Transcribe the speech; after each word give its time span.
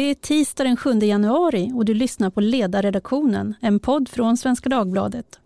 Det 0.00 0.04
är 0.04 0.14
tisdag 0.14 0.64
den 0.64 0.76
7 0.76 0.98
januari 0.98 1.72
och 1.74 1.84
du 1.84 1.94
lyssnar 1.94 2.30
på 2.30 2.40
Ledarredaktionen, 2.40 3.54
en 3.60 3.80
podd 3.80 4.08
från 4.08 4.36
Svenska 4.36 4.68
Dagbladet. 4.68 5.40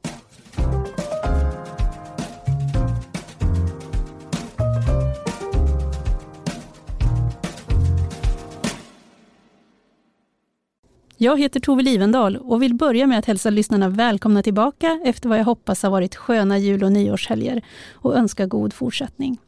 Jag 11.17 11.39
heter 11.39 11.61
Tove 11.61 11.83
Livendal 11.83 12.37
och 12.37 12.63
vill 12.63 12.75
börja 12.75 13.07
med 13.07 13.19
att 13.19 13.27
hälsa 13.27 13.51
lyssnarna 13.51 13.89
välkomna 13.89 14.43
tillbaka 14.43 15.01
efter 15.05 15.29
vad 15.29 15.39
jag 15.39 15.45
hoppas 15.45 15.83
har 15.83 15.91
varit 15.91 16.15
sköna 16.15 16.59
jul 16.59 16.85
och 16.85 16.93
nyårshelger 16.93 17.63
och 17.93 18.17
önska 18.17 18.47
god 18.47 18.73
fortsättning. 18.73 19.39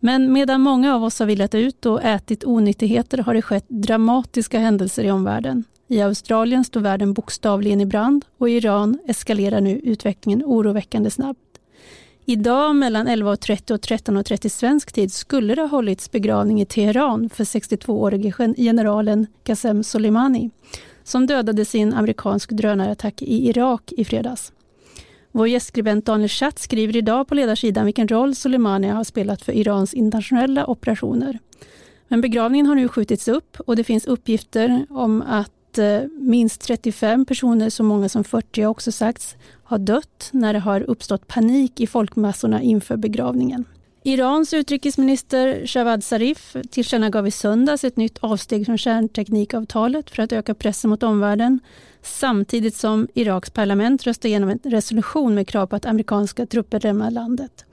Men 0.00 0.32
medan 0.32 0.60
många 0.60 0.94
av 0.94 1.04
oss 1.04 1.18
har 1.18 1.26
villat 1.26 1.54
ut 1.54 1.86
och 1.86 2.02
ätit 2.02 2.44
onyttigheter 2.44 3.18
har 3.18 3.34
det 3.34 3.42
skett 3.42 3.64
dramatiska 3.68 4.58
händelser 4.58 5.04
i 5.04 5.10
omvärlden. 5.10 5.64
I 5.88 6.00
Australien 6.00 6.64
står 6.64 6.80
världen 6.80 7.12
bokstavligen 7.12 7.80
i 7.80 7.86
brand 7.86 8.24
och 8.38 8.48
i 8.48 8.52
Iran 8.52 8.98
eskalerar 9.06 9.60
nu 9.60 9.78
utvecklingen 9.78 10.42
oroväckande 10.44 11.10
snabbt. 11.10 11.40
Idag 12.26 12.76
mellan 12.76 13.08
11.30 13.08 13.72
och 13.72 13.80
13.30 13.80 14.48
svensk 14.48 14.92
tid 14.92 15.12
skulle 15.12 15.54
det 15.54 15.62
ha 15.62 15.68
hållits 15.68 16.10
begravning 16.10 16.60
i 16.60 16.66
Teheran 16.66 17.30
för 17.30 17.44
62-årige 17.44 18.54
generalen 18.56 19.26
Qasem 19.42 19.82
Soleimani 19.82 20.50
som 21.04 21.26
dödades 21.26 21.74
i 21.74 21.78
en 21.78 21.94
amerikansk 21.94 22.50
drönarattack 22.50 23.22
i 23.22 23.48
Irak 23.48 23.92
i 23.92 24.04
fredags. 24.04 24.52
Vår 25.36 25.48
gästskribent 25.48 26.06
Daniel 26.06 26.28
Schatz 26.28 26.62
skriver 26.62 26.96
idag 26.96 27.28
på 27.28 27.34
ledarsidan 27.34 27.84
vilken 27.84 28.08
roll 28.08 28.34
Soleimani 28.34 28.88
har 28.88 29.04
spelat 29.04 29.42
för 29.42 29.52
Irans 29.52 29.94
internationella 29.94 30.66
operationer. 30.66 31.38
Men 32.08 32.20
begravningen 32.20 32.66
har 32.66 32.74
nu 32.74 32.88
skjutits 32.88 33.28
upp 33.28 33.60
och 33.60 33.76
det 33.76 33.84
finns 33.84 34.06
uppgifter 34.06 34.86
om 34.90 35.22
att 35.22 35.78
eh, 35.78 36.00
minst 36.18 36.60
35 36.60 37.24
personer, 37.24 37.70
så 37.70 37.82
många 37.82 38.08
som 38.08 38.24
40 38.24 38.62
har 38.62 38.70
också 38.70 38.92
sagts, 38.92 39.36
har 39.64 39.78
dött 39.78 40.28
när 40.32 40.52
det 40.52 40.58
har 40.58 40.80
uppstått 40.80 41.28
panik 41.28 41.80
i 41.80 41.86
folkmassorna 41.86 42.62
inför 42.62 42.96
begravningen. 42.96 43.64
Irans 44.02 44.54
utrikesminister 44.54 45.66
Shawad 45.66 46.04
Zarif 46.04 46.56
tillkännagav 46.70 47.26
i 47.26 47.30
söndags 47.30 47.84
ett 47.84 47.96
nytt 47.96 48.18
avsteg 48.18 48.66
från 48.66 48.78
kärnteknikavtalet 48.78 50.10
för 50.10 50.22
att 50.22 50.32
öka 50.32 50.54
pressen 50.54 50.90
mot 50.90 51.02
omvärlden 51.02 51.60
samtidigt 52.04 52.76
som 52.76 53.08
Iraks 53.14 53.50
parlament 53.50 54.06
röstade 54.06 54.28
igenom 54.28 54.48
en 54.48 54.60
resolution 54.62 55.34
med 55.34 55.48
krav 55.48 55.66
på 55.66 55.76
att 55.76 55.86
amerikanska 55.86 56.46
trupper 56.46 56.80
lämnar 56.80 57.10
landet. 57.10 57.64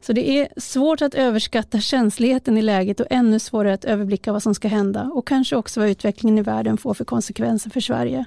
Så 0.00 0.12
det 0.12 0.30
är 0.30 0.48
svårt 0.56 1.02
att 1.02 1.14
överskatta 1.14 1.80
känsligheten 1.80 2.58
i 2.58 2.62
läget 2.62 3.00
och 3.00 3.06
ännu 3.10 3.38
svårare 3.38 3.74
att 3.74 3.84
överblicka 3.84 4.32
vad 4.32 4.42
som 4.42 4.54
ska 4.54 4.68
hända 4.68 5.10
och 5.14 5.26
kanske 5.26 5.56
också 5.56 5.80
vad 5.80 5.88
utvecklingen 5.88 6.38
i 6.38 6.42
världen 6.42 6.76
får 6.76 6.94
för 6.94 7.04
konsekvenser 7.04 7.70
för 7.70 7.80
Sverige. 7.80 8.24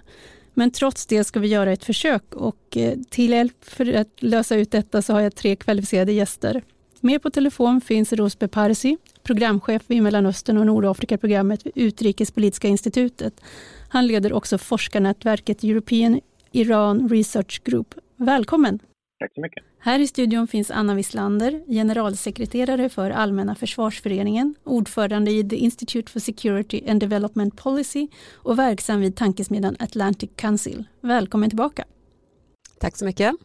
Men 0.54 0.72
trots 0.72 1.06
det 1.06 1.24
ska 1.24 1.40
vi 1.40 1.48
göra 1.48 1.72
ett 1.72 1.86
försök 1.86 2.36
och 2.36 2.78
eh, 2.78 2.98
till 3.10 3.32
hjälp 3.32 3.66
för 3.66 3.94
att 3.94 4.22
lösa 4.22 4.56
ut 4.56 4.72
detta 4.72 5.02
så 5.02 5.14
har 5.14 5.22
jag 5.22 5.36
tre 5.36 5.56
kvalificerade 5.56 6.12
gäster. 6.12 6.62
Med 7.00 7.22
på 7.22 7.30
telefon 7.30 7.82
finns 7.82 8.14
Rosbe 8.14 8.48
Parsi, 8.48 8.98
programchef 9.26 9.82
vid 9.88 10.04
Mellanöstern 10.04 10.58
och 10.58 10.66
Nordafrika-programmet 10.66 11.66
vid 11.66 11.74
Utrikespolitiska 11.76 12.68
institutet. 12.68 13.42
Han 13.90 14.08
leder 14.08 14.34
också 14.34 14.58
forskarnätverket 14.58 15.64
European 15.64 16.22
Iran 16.52 17.10
Research 17.10 17.62
Group. 17.64 17.96
Välkommen! 18.18 18.80
Tack 19.20 19.32
så 19.36 19.42
mycket. 19.42 19.64
Här 19.80 20.00
i 20.00 20.08
studion 20.08 20.48
finns 20.48 20.72
Anna 20.72 20.96
Wislander, 20.96 21.64
generalsekreterare 21.68 22.90
för 22.90 23.12
Allmänna 23.12 23.56
försvarsföreningen, 23.56 24.56
ordförande 24.64 25.32
i 25.32 25.50
The 25.50 25.56
Institute 25.56 26.12
for 26.12 26.20
Security 26.20 26.82
and 26.88 27.00
Development 27.00 27.56
Policy 27.56 28.08
och 28.34 28.60
verksam 28.60 29.02
vid 29.02 29.16
tankesmedjan 29.16 29.76
Atlantic 29.80 30.30
Council. 30.36 30.84
Välkommen 31.02 31.50
tillbaka. 31.50 31.86
Tack 32.80 32.98
så 32.98 33.06
mycket. 33.06 33.36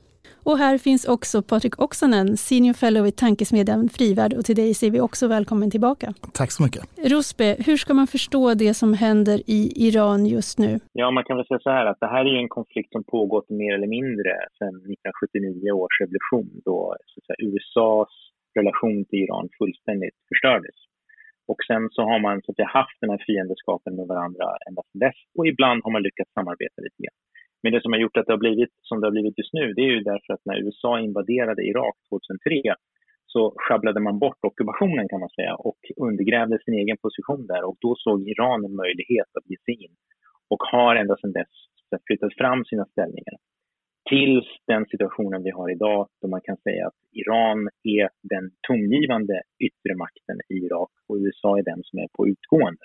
Och 0.45 0.59
här 0.59 0.79
finns 0.79 1.05
också 1.09 1.43
Patrik 1.43 1.83
Oksanen, 1.83 2.37
senior 2.37 2.73
fellow 2.73 3.07
i 3.07 3.13
tankesmedjan 3.13 3.89
Frivärd 3.89 4.33
och 4.35 4.45
till 4.45 4.57
dig 4.57 4.75
säger 4.75 4.93
vi 4.93 5.01
också 5.01 5.29
välkommen 5.29 5.71
tillbaka. 5.71 6.15
Tack 6.33 6.51
så 6.53 6.63
mycket. 6.63 6.83
Rosbe, 7.13 7.57
hur 7.67 7.77
ska 7.77 7.95
man 7.95 8.07
förstå 8.07 8.55
det 8.55 8.75
som 8.75 8.95
händer 8.95 9.39
i 9.47 9.61
Iran 9.87 10.27
just 10.27 10.59
nu? 10.59 10.81
Ja, 10.93 11.11
man 11.11 11.25
kan 11.25 11.37
väl 11.37 11.47
säga 11.47 11.61
så 11.63 11.71
här 11.71 11.87
att 11.87 12.01
det 12.01 12.11
här 12.15 12.25
är 12.25 12.37
en 12.43 12.49
konflikt 12.49 12.93
som 12.93 13.05
pågått 13.05 13.49
mer 13.51 13.75
eller 13.75 13.91
mindre 13.99 14.33
sedan 14.59 14.75
1979 14.77 15.73
års 15.73 15.95
revolution 16.03 16.51
då 16.65 16.97
så 17.07 17.21
säga, 17.27 17.49
USAs 17.49 18.13
relation 18.59 19.05
till 19.05 19.19
Iran 19.25 19.49
fullständigt 19.59 20.19
förstördes. 20.31 20.79
Och 21.51 21.61
sen 21.71 21.83
så 21.95 22.01
har 22.11 22.21
man 22.27 22.37
så 22.43 22.49
att 22.51 22.57
säga, 22.57 22.77
haft 22.81 22.99
den 23.01 23.11
här 23.11 23.23
fiendeskapen 23.29 23.93
med 23.99 24.07
varandra 24.13 24.47
ända 24.69 24.83
sedan 24.83 25.01
dess 25.05 25.19
och 25.37 25.47
ibland 25.53 25.79
har 25.85 25.93
man 25.97 26.03
lyckats 26.09 26.31
samarbeta 26.39 26.79
lite 26.87 27.01
grann. 27.03 27.21
Men 27.63 27.73
det 27.73 27.83
som 27.83 27.93
har 27.93 28.01
gjort 28.01 28.17
att 28.17 28.27
det 28.27 28.33
har 28.33 28.45
blivit 28.47 28.75
som 28.83 29.01
det 29.01 29.07
har 29.07 29.17
blivit 29.17 29.39
just 29.39 29.53
nu, 29.53 29.73
det 29.73 29.83
är 29.83 29.93
ju 29.97 30.01
därför 30.01 30.33
att 30.33 30.45
när 30.45 30.63
USA 30.65 31.01
invaderade 31.01 31.63
Irak 31.63 31.97
2003 32.09 32.75
så 33.27 33.55
sjabblade 33.57 34.01
man 34.01 34.19
bort 34.19 34.45
ockupationen 34.45 35.09
kan 35.09 35.21
man 35.21 35.31
säga 35.39 35.55
och 35.55 35.81
undergrävde 35.97 36.59
sin 36.65 36.75
egen 36.75 36.97
position 37.05 37.47
där 37.47 37.63
och 37.65 37.77
då 37.81 37.95
såg 37.99 38.29
Iran 38.29 38.65
en 38.65 38.77
möjlighet 38.77 39.31
att 39.39 39.51
ge 39.51 39.57
sig 39.65 39.75
in 39.85 39.95
och 40.51 40.63
har 40.73 40.97
ända 40.97 41.17
sedan 41.17 41.33
dess 41.33 41.55
flyttat 42.07 42.35
fram 42.41 42.65
sina 42.65 42.85
ställningar 42.85 43.37
tills 44.09 44.47
den 44.67 44.87
situationen 44.87 45.43
vi 45.43 45.51
har 45.51 45.71
idag 45.71 46.09
då 46.21 46.29
man 46.29 46.41
kan 46.45 46.57
säga 46.57 46.87
att 46.87 47.01
Iran 47.13 47.69
är 47.99 48.09
den 48.23 48.51
tongivande 48.69 49.43
yttre 49.67 49.93
makten 49.97 50.39
i 50.49 50.55
Irak 50.67 50.93
och 51.09 51.17
USA 51.17 51.59
är 51.59 51.63
den 51.63 51.81
som 51.85 51.99
är 51.99 52.09
på 52.17 52.29
utgående. 52.29 52.85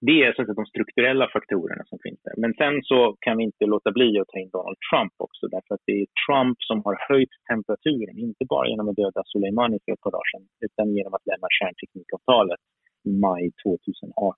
Det 0.00 0.22
är 0.22 0.32
så 0.32 0.42
att 0.42 0.56
de 0.56 0.66
strukturella 0.66 1.28
faktorerna 1.32 1.84
som 1.90 1.98
finns 2.04 2.20
där. 2.22 2.34
Men 2.36 2.52
sen 2.60 2.74
så 2.82 3.16
kan 3.20 3.36
vi 3.36 3.44
inte 3.44 3.64
låta 3.66 3.90
bli 3.92 4.18
att 4.18 4.28
ta 4.28 4.38
in 4.38 4.50
Donald 4.50 4.78
Trump 4.88 5.14
också 5.26 5.44
därför 5.54 5.74
att 5.74 5.84
det 5.86 5.96
är 6.02 6.06
Trump 6.24 6.58
som 6.68 6.78
har 6.84 6.96
höjt 7.08 7.34
temperaturen, 7.50 8.18
inte 8.18 8.44
bara 8.52 8.68
genom 8.68 8.88
att 8.88 8.96
döda 8.96 9.22
Soleimani 9.24 9.78
för 9.84 9.92
ett 9.92 10.04
par 10.04 10.14
dagar 10.16 10.28
sedan 10.32 10.46
utan 10.66 10.86
genom 10.96 11.14
att 11.14 11.26
lämna 11.30 11.48
kärnteknikavtalet 11.58 12.60
i 13.08 13.10
maj 13.26 13.44
2018. 13.64 14.36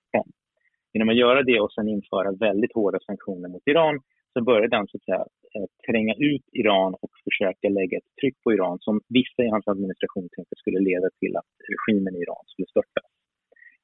Genom 0.93 1.09
att 1.09 1.21
göra 1.23 1.41
det 1.43 1.59
och 1.59 1.73
sen 1.73 1.87
införa 1.87 2.31
väldigt 2.47 2.73
hårda 2.73 2.99
sanktioner 2.99 3.49
mot 3.49 3.67
Iran 3.71 3.95
så 4.33 4.43
började 4.43 4.75
han 4.75 4.87
så 4.87 4.97
att 4.97 5.07
säga, 5.09 5.23
eh, 5.55 5.67
tränga 5.87 6.13
ut 6.31 6.45
Iran 6.61 6.91
och 7.03 7.13
försöka 7.27 7.69
lägga 7.79 7.97
ett 7.97 8.11
tryck 8.21 8.37
på 8.43 8.53
Iran 8.53 8.77
som 8.79 8.95
vissa 9.19 9.41
i 9.43 9.49
hans 9.55 9.67
administration 9.67 10.29
tänkte 10.35 10.55
skulle 10.57 10.79
leda 10.89 11.07
till 11.19 11.33
att 11.39 11.51
regimen 11.73 12.15
i 12.15 12.21
Iran 12.25 12.43
skulle 12.45 12.67
störtas. 12.73 13.18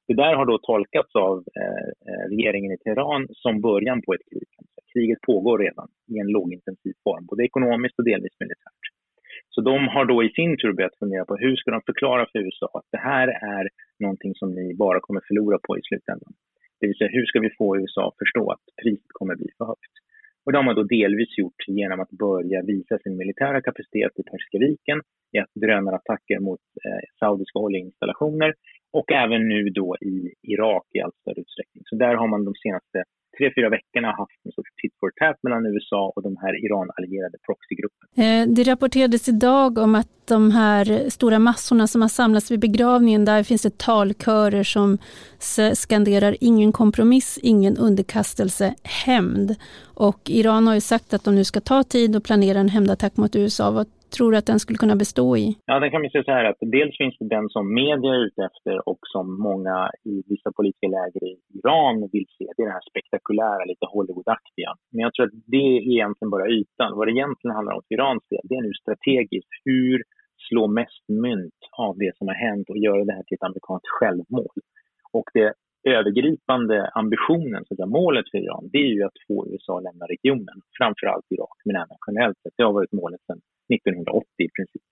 Det 0.08 0.14
där 0.14 0.34
har 0.36 0.46
då 0.46 0.58
tolkats 0.58 1.16
av 1.16 1.38
eh, 1.62 1.88
eh, 2.10 2.24
regeringen 2.30 2.72
i 2.72 2.78
Teheran 2.78 3.28
som 3.32 3.62
början 3.62 4.02
på 4.02 4.14
ett 4.14 4.26
krig. 4.30 4.50
Alltså, 4.58 4.80
kriget 4.94 5.22
pågår 5.22 5.58
redan 5.60 5.88
i 6.14 6.20
en 6.20 6.28
lågintensiv 6.28 6.94
form, 7.04 7.26
både 7.26 7.44
ekonomiskt 7.44 8.00
och 8.00 8.06
delvis 8.06 8.40
militärt. 8.40 8.84
Så 9.50 9.62
de 9.62 9.88
har 9.88 10.06
då 10.06 10.24
i 10.24 10.30
sin 10.30 10.58
tur 10.58 10.74
börjat 10.74 11.00
fundera 11.00 11.26
på 11.26 11.36
hur 11.36 11.56
ska 11.56 11.72
de 11.72 11.82
förklara 11.82 12.26
för 12.32 12.40
USA 12.40 12.70
att 12.74 12.90
det 12.92 13.04
här 13.12 13.28
är 13.58 13.70
någonting 14.00 14.34
som 14.36 14.50
ni 14.56 14.76
bara 14.76 15.00
kommer 15.00 15.22
förlora 15.28 15.60
på 15.68 15.78
i 15.78 15.82
slutändan. 15.84 16.34
Det 16.80 16.88
vill 16.88 16.98
säga 16.98 17.10
hur 17.18 17.26
ska 17.26 17.40
vi 17.40 17.50
få 17.58 17.78
USA 17.78 18.08
att 18.08 18.22
förstå 18.24 18.52
att 18.52 18.66
priset 18.82 19.12
kommer 19.20 19.36
bli 19.36 19.50
för 19.58 19.66
högt? 19.66 19.94
Och 20.44 20.52
det 20.52 20.58
har 20.58 20.64
man 20.64 20.76
då 20.76 20.84
delvis 20.84 21.38
gjort 21.38 21.62
genom 21.68 22.00
att 22.00 22.10
börja 22.10 22.62
visa 22.62 22.98
sin 22.98 23.18
militära 23.18 23.62
kapacitet 23.62 24.20
i 24.20 24.24
Persiska 24.24 24.58
viken, 24.68 25.02
i 25.36 25.40
att 25.40 25.54
drönarattacker 25.54 26.40
mot 26.40 26.64
eh, 26.86 27.06
saudiska 27.20 27.60
oljeinstallationer 27.60 28.54
och 28.98 29.12
även 29.12 29.42
nu 29.54 29.62
då 29.70 29.96
i 30.12 30.16
Irak 30.54 30.86
i 30.94 31.02
allt 31.02 31.16
större 31.22 31.40
utsträckning. 31.44 31.84
Så 31.86 31.96
där 31.96 32.14
har 32.16 32.28
man 32.28 32.46
de 32.46 32.54
senaste 32.64 32.98
tre, 33.38 33.52
fyra 33.56 33.70
veckorna 33.70 34.08
haft 34.08 34.40
en 34.46 34.52
sorts 34.52 34.72
tit 34.82 34.94
for 35.00 35.10
tat 35.22 35.38
mellan 35.44 35.66
USA 35.66 36.14
och 36.16 36.24
de 36.24 36.38
här 36.42 36.66
Iran-allierade 36.66 37.38
proxygrupperna. 37.46 38.08
Eh, 38.24 38.48
det 38.56 38.64
rapporterades 38.64 39.28
idag 39.30 39.78
om 39.78 39.96
att 39.96 40.08
de 40.28 40.52
här 40.52 41.10
stora 41.10 41.40
massorna 41.40 41.88
som 41.88 42.02
har 42.02 42.10
samlats 42.10 42.52
vid 42.52 42.60
begravningen, 42.60 43.26
där 43.26 43.44
finns 43.44 43.62
det 43.62 43.78
talkörer 43.78 44.64
som 44.64 44.98
skanderar 45.74 46.36
ingen 46.42 46.72
kompromiss, 46.72 47.40
ingen 47.42 47.78
underkastelse, 47.78 48.76
hämnd. 48.84 49.56
Och 49.96 50.22
Iran 50.30 50.68
har 50.68 50.74
ju 50.74 50.82
sagt 50.82 51.14
att 51.14 51.24
de 51.24 51.36
nu 51.36 51.44
ska 51.44 51.60
ta 51.60 51.84
tid 51.84 52.16
och 52.16 52.24
planera 52.24 52.60
en 52.60 52.70
hämndattack 52.70 53.18
mot 53.18 53.36
USA. 53.36 53.72
Vad 53.72 53.88
tror 54.16 54.32
du 54.32 54.38
att 54.38 54.52
den 54.52 54.60
skulle 54.60 54.78
kunna 54.84 54.96
bestå 54.96 55.38
i? 55.38 55.46
Ja, 55.66 55.80
den 55.80 55.92
kan 55.92 56.02
man 56.02 56.12
säga 56.12 56.24
så 56.24 56.32
här 56.32 56.46
att 56.46 56.62
dels 56.78 56.98
finns 56.98 57.18
det 57.20 57.36
den 57.38 57.50
som 57.50 57.74
media 57.74 58.12
är 58.16 58.26
ute 58.28 58.42
efter 58.50 58.90
och 58.90 59.00
som 59.14 59.26
många 59.50 59.76
i 60.04 60.16
vissa 60.34 60.50
politiska 60.58 60.88
läger 60.88 61.22
i 61.32 61.34
Iran 61.58 61.96
vill 62.14 62.28
se. 62.38 62.46
Det 62.56 62.62
är 62.64 62.70
den 62.70 62.78
här 62.80 62.90
spektakulära, 62.92 63.64
lite 63.66 63.86
Hollywoodaktiga. 63.94 64.72
Men 64.94 65.02
jag 65.06 65.14
tror 65.14 65.26
att 65.26 65.38
det 65.54 65.66
är 65.74 65.80
egentligen 65.94 66.32
bara 66.36 66.48
ytan. 66.58 66.96
Vad 66.98 67.08
det 67.08 67.16
egentligen 67.18 67.56
handlar 67.56 67.74
om 67.76 67.82
för 67.86 67.96
Irans 67.96 68.26
del, 68.30 68.46
det 68.50 68.56
är 68.56 68.68
nu 68.68 68.74
strategiskt. 68.84 69.52
Hur 69.66 70.04
slå 70.50 70.64
mest 70.68 71.06
mynt 71.26 71.62
av 71.86 71.94
det 72.04 72.12
som 72.18 72.28
har 72.28 72.36
hänt 72.48 72.70
och 72.70 72.78
göra 72.78 73.06
det 73.06 73.14
här 73.18 73.24
till 73.24 73.38
ett 73.38 73.50
amerikanskt 73.50 73.90
självmål? 73.98 74.58
Och 75.18 75.30
det 75.34 75.54
övergripande 75.98 76.90
ambitionen, 77.02 77.66
så 77.66 77.84
att 77.84 77.90
målet 77.90 78.26
för 78.32 78.38
Iran, 78.38 78.70
det 78.74 78.78
är 78.78 78.94
ju 78.98 79.04
att 79.04 79.20
få 79.28 79.48
USA 79.52 79.78
att 79.78 79.84
lämna 79.84 80.06
regionen, 80.06 80.58
framför 80.78 81.08
allt 81.08 81.26
Irak, 81.36 81.58
men 81.66 81.76
även 81.76 81.98
generellt 82.08 82.38
sett. 82.42 82.54
Det 82.58 82.64
har 82.64 82.74
varit 82.74 82.92
målet 83.02 83.22
sedan 83.28 83.42
1980 83.74 84.26
i 84.48 84.50
princip. 84.58 84.88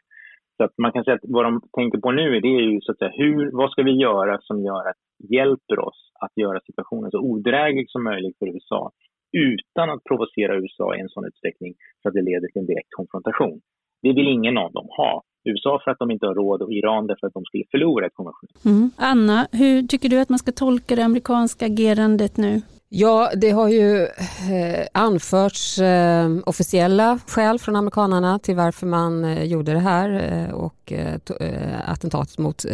Så 0.57 0.63
att 0.63 0.73
man 0.77 0.91
kan 0.91 1.03
säga 1.03 1.15
att 1.15 1.29
vad 1.37 1.45
de 1.45 1.61
tänker 1.77 1.97
på 1.97 2.11
nu 2.11 2.39
det 2.39 2.47
är 2.47 2.67
ju 2.71 2.81
så 2.81 2.91
att 2.91 2.97
säga, 2.97 3.11
hur, 3.21 3.51
vad 3.59 3.71
ska 3.71 3.83
vi 3.83 3.95
göra 4.07 4.39
som 4.41 4.57
gör 4.69 4.83
att, 4.89 5.01
hjälper 5.35 5.79
oss 5.79 5.99
att 6.19 6.33
göra 6.35 6.59
situationen 6.65 7.11
så 7.11 7.19
odräglig 7.19 7.85
som 7.89 8.03
möjligt 8.03 8.37
för 8.39 8.47
USA 8.47 8.91
utan 9.33 9.89
att 9.89 10.03
provocera 10.03 10.55
USA 10.55 10.95
i 10.95 10.99
en 10.99 11.09
sån 11.09 11.25
utsträckning 11.25 11.73
så 12.01 12.07
att 12.07 12.13
det 12.13 12.21
leder 12.21 12.47
till 12.47 12.61
en 12.61 12.65
direkt 12.65 12.91
konfrontation. 12.99 13.61
Det 14.01 14.13
vill 14.13 14.27
ingen 14.27 14.57
av 14.57 14.71
dem 14.71 14.87
ha. 14.97 15.23
USA 15.45 15.81
för 15.83 15.91
att 15.91 15.99
de 15.99 16.11
inte 16.11 16.25
har 16.25 16.35
råd 16.35 16.61
och 16.61 16.73
Iran 16.73 17.07
därför 17.07 17.27
att 17.27 17.33
de 17.33 17.45
skulle 17.45 17.63
förlora 17.71 18.05
ett 18.05 18.13
konvention. 18.13 18.49
Mm. 18.65 18.91
Anna, 18.97 19.47
hur 19.51 19.81
tycker 19.87 20.09
du 20.09 20.19
att 20.21 20.29
man 20.29 20.39
ska 20.39 20.51
tolka 20.51 20.95
det 20.95 21.05
amerikanska 21.05 21.65
agerandet 21.65 22.37
nu? 22.37 22.61
Ja, 22.95 23.31
det 23.35 23.51
har 23.51 23.69
ju 23.69 24.03
eh, 24.51 24.87
anförts 24.91 25.79
eh, 25.79 26.31
officiella 26.45 27.19
skäl 27.27 27.59
från 27.59 27.75
amerikanerna 27.75 28.39
till 28.39 28.55
varför 28.55 28.87
man 28.87 29.25
eh, 29.25 29.43
gjorde 29.43 29.73
det 29.73 29.79
här 29.79 30.09
eh, 30.33 30.53
och 30.53 30.91
eh, 30.91 31.19
eh, 31.39 31.89
attentatet 31.89 32.37
mot 32.37 32.65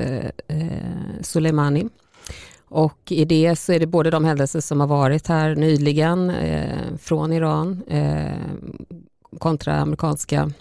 Soleimani. 1.21 1.89
Och 2.68 3.12
i 3.12 3.25
det 3.25 3.56
så 3.56 3.74
är 3.74 3.80
det 3.80 3.88
både 3.88 4.10
de 4.10 4.25
händelser 4.25 4.60
som 4.60 4.80
har 4.80 4.88
varit 4.88 5.27
här 5.27 5.56
nyligen 5.56 6.33
från 7.00 7.33
Iran 7.33 7.83
kontra 9.39 9.75
amerikanska 9.75 10.51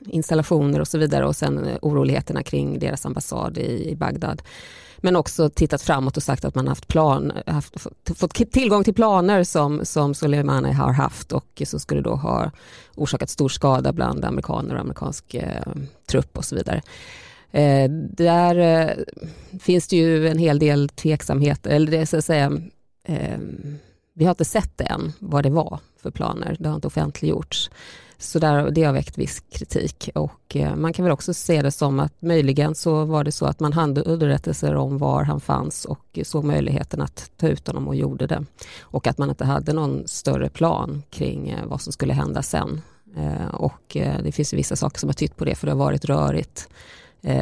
installationer 0.00 0.80
och 0.80 0.88
så 0.88 0.98
vidare 0.98 1.26
och 1.26 1.36
sen 1.36 1.68
oroligheterna 1.82 2.42
kring 2.42 2.78
deras 2.78 3.06
ambassad 3.06 3.58
i, 3.58 3.90
i 3.90 3.96
Bagdad 3.96 4.42
men 5.02 5.16
också 5.16 5.50
tittat 5.50 5.82
framåt 5.82 6.16
och 6.16 6.22
sagt 6.22 6.44
att 6.44 6.54
man 6.54 6.68
haft 6.68 6.88
plan, 6.88 7.32
haft, 7.46 7.76
fått 8.16 8.52
tillgång 8.52 8.84
till 8.84 8.94
planer 8.94 9.44
som, 9.44 9.84
som 9.84 10.14
Soleimani 10.14 10.72
har 10.72 10.92
haft 10.92 11.32
och 11.32 11.62
som 11.66 11.80
skulle 11.80 12.00
då 12.00 12.14
ha 12.14 12.50
orsakat 12.94 13.30
stor 13.30 13.48
skada 13.48 13.92
bland 13.92 14.24
amerikaner 14.24 14.74
och 14.74 14.80
amerikansk 14.80 15.34
eh, 15.34 15.72
trupp 16.06 16.38
och 16.38 16.44
så 16.44 16.54
vidare. 16.54 16.82
Eh, 17.50 17.90
där 17.90 18.56
eh, 18.56 18.90
finns 19.60 19.88
det 19.88 19.96
ju 19.96 20.28
en 20.28 20.38
hel 20.38 20.58
del 20.58 20.88
tveksamhet, 20.88 21.66
eller 21.66 21.90
det 21.90 22.06
så 22.06 22.16
att 22.16 22.24
säga, 22.24 22.52
eh, 23.04 23.38
vi 24.14 24.24
har 24.24 24.30
inte 24.30 24.44
sett 24.44 24.78
det 24.78 24.84
än 24.84 25.12
vad 25.18 25.42
det 25.44 25.50
var 25.50 25.78
för 25.96 26.10
planer, 26.10 26.56
det 26.58 26.68
har 26.68 26.74
inte 26.74 26.86
offentliggjorts. 26.86 27.70
Så 28.18 28.38
där, 28.38 28.70
det 28.70 28.82
har 28.82 28.92
väckt 28.92 29.18
viss 29.18 29.42
kritik 29.50 30.10
och 30.14 30.56
eh, 30.56 30.76
man 30.76 30.92
kan 30.92 31.04
väl 31.04 31.12
också 31.12 31.34
se 31.34 31.62
det 31.62 31.70
som 31.70 32.00
att 32.00 32.22
möjligen 32.22 32.74
så 32.74 33.04
var 33.04 33.24
det 33.24 33.32
så 33.32 33.46
att 33.46 33.60
man 33.60 33.72
hade 33.72 34.00
underrättelser 34.00 34.74
om 34.74 34.98
var 34.98 35.24
han 35.24 35.40
fanns 35.40 35.84
och 35.84 36.18
såg 36.22 36.44
möjligheten 36.44 37.00
att 37.00 37.30
ta 37.36 37.48
ut 37.48 37.66
honom 37.66 37.88
och 37.88 37.96
gjorde 37.96 38.26
det. 38.26 38.44
Och 38.80 39.06
att 39.06 39.18
man 39.18 39.30
inte 39.30 39.44
hade 39.44 39.72
någon 39.72 40.08
större 40.08 40.48
plan 40.48 41.02
kring 41.10 41.50
eh, 41.50 41.66
vad 41.66 41.80
som 41.80 41.92
skulle 41.92 42.12
hända 42.12 42.42
sen. 42.42 42.80
Eh, 43.16 43.54
och 43.54 43.96
det 44.22 44.32
finns 44.32 44.52
vissa 44.52 44.76
saker 44.76 44.98
som 44.98 45.08
har 45.08 45.14
tytt 45.14 45.36
på 45.36 45.44
det 45.44 45.54
för 45.54 45.66
det 45.66 45.72
har 45.72 45.78
varit 45.78 46.04
rörigt 46.04 46.68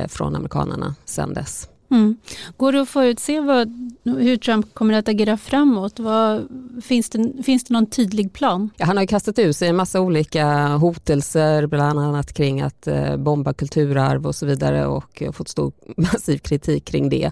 från 0.09 0.37
amerikanerna 0.37 0.95
sen 1.05 1.35
dess. 1.35 1.69
Mm. 1.91 2.17
Går 2.57 2.73
det 2.73 2.81
att 2.81 2.89
förutse 2.89 3.41
vad, 3.41 3.93
hur 4.05 4.37
Trump 4.37 4.75
kommer 4.75 4.95
att 4.95 5.09
agera 5.09 5.37
framåt? 5.37 5.99
Vad, 5.99 6.49
finns, 6.83 7.11
det, 7.11 7.43
finns 7.43 7.65
det 7.65 7.75
någon 7.75 7.87
tydlig 7.87 8.33
plan? 8.33 8.71
Ja, 8.77 8.87
han 8.87 8.97
har 8.97 9.07
kastat 9.07 9.39
ut 9.39 9.57
sig 9.57 9.69
en 9.69 9.77
massa 9.77 10.01
olika 10.01 10.67
hotelser, 10.67 11.67
bland 11.67 11.99
annat 11.99 12.33
kring 12.33 12.61
att 12.61 12.87
eh, 12.87 13.17
bomba 13.17 13.53
kulturarv 13.53 14.27
och 14.27 14.35
så 14.35 14.47
vidare 14.47 14.87
och 14.87 15.23
eh, 15.23 15.33
fått 15.33 15.49
stor 15.49 15.73
massiv 15.97 16.39
kritik 16.39 16.85
kring 16.85 17.09
det. 17.09 17.31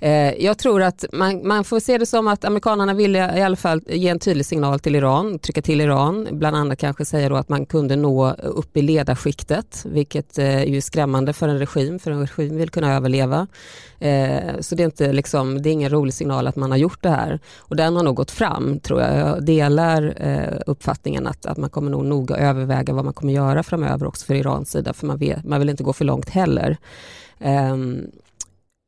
Eh, 0.00 0.44
jag 0.44 0.58
tror 0.58 0.82
att 0.82 1.04
man, 1.12 1.48
man, 1.48 1.64
får 1.64 1.80
se 1.80 1.98
det 1.98 2.06
som 2.06 2.28
att 2.28 2.44
amerikanerna 2.44 2.94
vill 2.94 3.16
i 3.16 3.20
alla 3.20 3.56
fall 3.56 3.82
ge 3.86 4.08
en 4.08 4.18
tydlig 4.18 4.46
signal 4.46 4.80
till 4.80 4.94
Iran, 4.94 5.38
trycka 5.38 5.62
till 5.62 5.80
Iran, 5.80 6.28
bland 6.32 6.56
annat 6.56 6.78
kanske 6.78 7.04
säga 7.04 7.28
då 7.28 7.36
att 7.36 7.48
man 7.48 7.66
kunde 7.66 7.96
nå 7.96 8.32
upp 8.32 8.76
i 8.76 8.82
ledarskiktet, 8.82 9.82
vilket 9.86 10.38
eh, 10.38 10.62
är 10.62 10.66
ju 10.66 10.80
skrämmande 10.80 11.32
för 11.32 11.48
en 11.48 11.58
regim, 11.58 11.98
för 11.98 12.10
en 12.10 12.20
regim 12.20 12.56
vill 12.56 12.70
kunna 12.70 12.94
överleva. 12.94 13.46
Eh, 13.98 14.60
så 14.60 14.74
det 14.74 14.82
är, 14.82 14.84
inte 14.84 15.12
liksom, 15.12 15.62
det 15.62 15.68
är 15.70 15.72
ingen 15.72 15.90
rolig 15.90 16.14
signal 16.14 16.46
att 16.46 16.56
man 16.56 16.70
har 16.70 16.78
gjort 16.78 17.02
det 17.02 17.10
här. 17.10 17.40
Och 17.58 17.76
den 17.76 17.96
har 17.96 18.02
nog 18.02 18.16
gått 18.16 18.30
fram 18.30 18.80
tror 18.80 19.00
jag. 19.00 19.18
Jag 19.18 19.44
delar 19.44 20.14
eh, 20.16 20.58
uppfattningen 20.66 21.26
att, 21.26 21.46
att 21.46 21.56
man 21.56 21.70
kommer 21.70 21.90
nog 21.90 22.04
noga 22.04 22.36
överväga 22.36 22.92
vad 22.94 23.04
man 23.04 23.14
kommer 23.14 23.32
göra 23.32 23.62
framöver 23.62 24.06
också 24.06 24.26
för 24.26 24.34
Irans 24.34 24.70
sida. 24.70 24.92
För 24.92 25.06
man, 25.06 25.18
vet, 25.18 25.44
man 25.44 25.60
vill 25.60 25.68
inte 25.68 25.84
gå 25.84 25.92
för 25.92 26.04
långt 26.04 26.28
heller. 26.30 26.76
Ehm, 27.40 27.98
eh, 27.98 28.10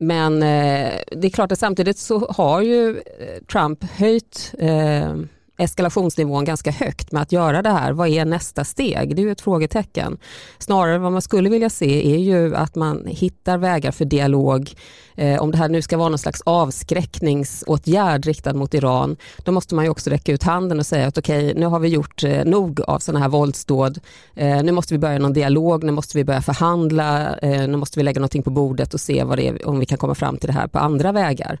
men 0.01 0.39
det 0.39 1.27
är 1.27 1.29
klart 1.29 1.51
att 1.51 1.59
samtidigt 1.59 1.97
så 1.97 2.19
har 2.29 2.61
ju 2.61 2.97
eh, 2.97 3.43
Trump 3.51 3.83
höjt 3.83 4.53
eh, 4.59 5.15
eskalationsnivån 5.59 6.45
ganska 6.45 6.71
högt 6.71 7.11
med 7.11 7.21
att 7.21 7.31
göra 7.31 7.61
det 7.61 7.69
här. 7.69 7.91
Vad 7.91 8.07
är 8.07 8.25
nästa 8.25 8.63
steg? 8.63 9.15
Det 9.15 9.21
är 9.21 9.23
ju 9.23 9.31
ett 9.31 9.41
frågetecken. 9.41 10.17
Snarare 10.59 10.97
vad 10.97 11.11
man 11.11 11.21
skulle 11.21 11.49
vilja 11.49 11.69
se 11.69 12.15
är 12.15 12.17
ju 12.17 12.55
att 12.55 12.75
man 12.75 13.05
hittar 13.07 13.57
vägar 13.57 13.91
för 13.91 14.05
dialog. 14.05 14.71
Eh, 15.15 15.41
om 15.41 15.51
det 15.51 15.57
här 15.57 15.69
nu 15.69 15.81
ska 15.81 15.97
vara 15.97 16.09
någon 16.09 16.19
slags 16.19 16.41
avskräckningsåtgärd 16.45 18.25
riktad 18.25 18.53
mot 18.53 18.73
Iran, 18.73 19.17
då 19.37 19.51
måste 19.51 19.75
man 19.75 19.85
ju 19.85 19.91
också 19.91 20.09
räcka 20.09 20.31
ut 20.31 20.43
handen 20.43 20.79
och 20.79 20.85
säga 20.85 21.07
att 21.07 21.17
okej, 21.17 21.45
okay, 21.45 21.59
nu 21.59 21.65
har 21.65 21.79
vi 21.79 21.87
gjort 21.87 22.23
eh, 22.23 22.45
nog 22.45 22.81
av 22.81 22.99
sådana 22.99 23.19
här 23.19 23.29
våldsdåd. 23.29 23.99
Eh, 24.35 24.63
nu 24.63 24.71
måste 24.71 24.93
vi 24.93 24.97
börja 24.97 25.19
någon 25.19 25.33
dialog, 25.33 25.83
nu 25.83 25.91
måste 25.91 26.17
vi 26.17 26.23
börja 26.23 26.41
förhandla, 26.41 27.37
eh, 27.37 27.67
nu 27.67 27.77
måste 27.77 27.99
vi 27.99 28.03
lägga 28.03 28.19
någonting 28.19 28.43
på 28.43 28.49
bordet 28.49 28.93
och 28.93 29.01
se 29.01 29.23
vad 29.23 29.37
det 29.37 29.47
är, 29.47 29.67
om 29.67 29.79
vi 29.79 29.85
kan 29.85 29.97
komma 29.97 30.15
fram 30.15 30.37
till 30.37 30.47
det 30.47 30.53
här 30.53 30.67
på 30.67 30.79
andra 30.79 31.11
vägar. 31.11 31.59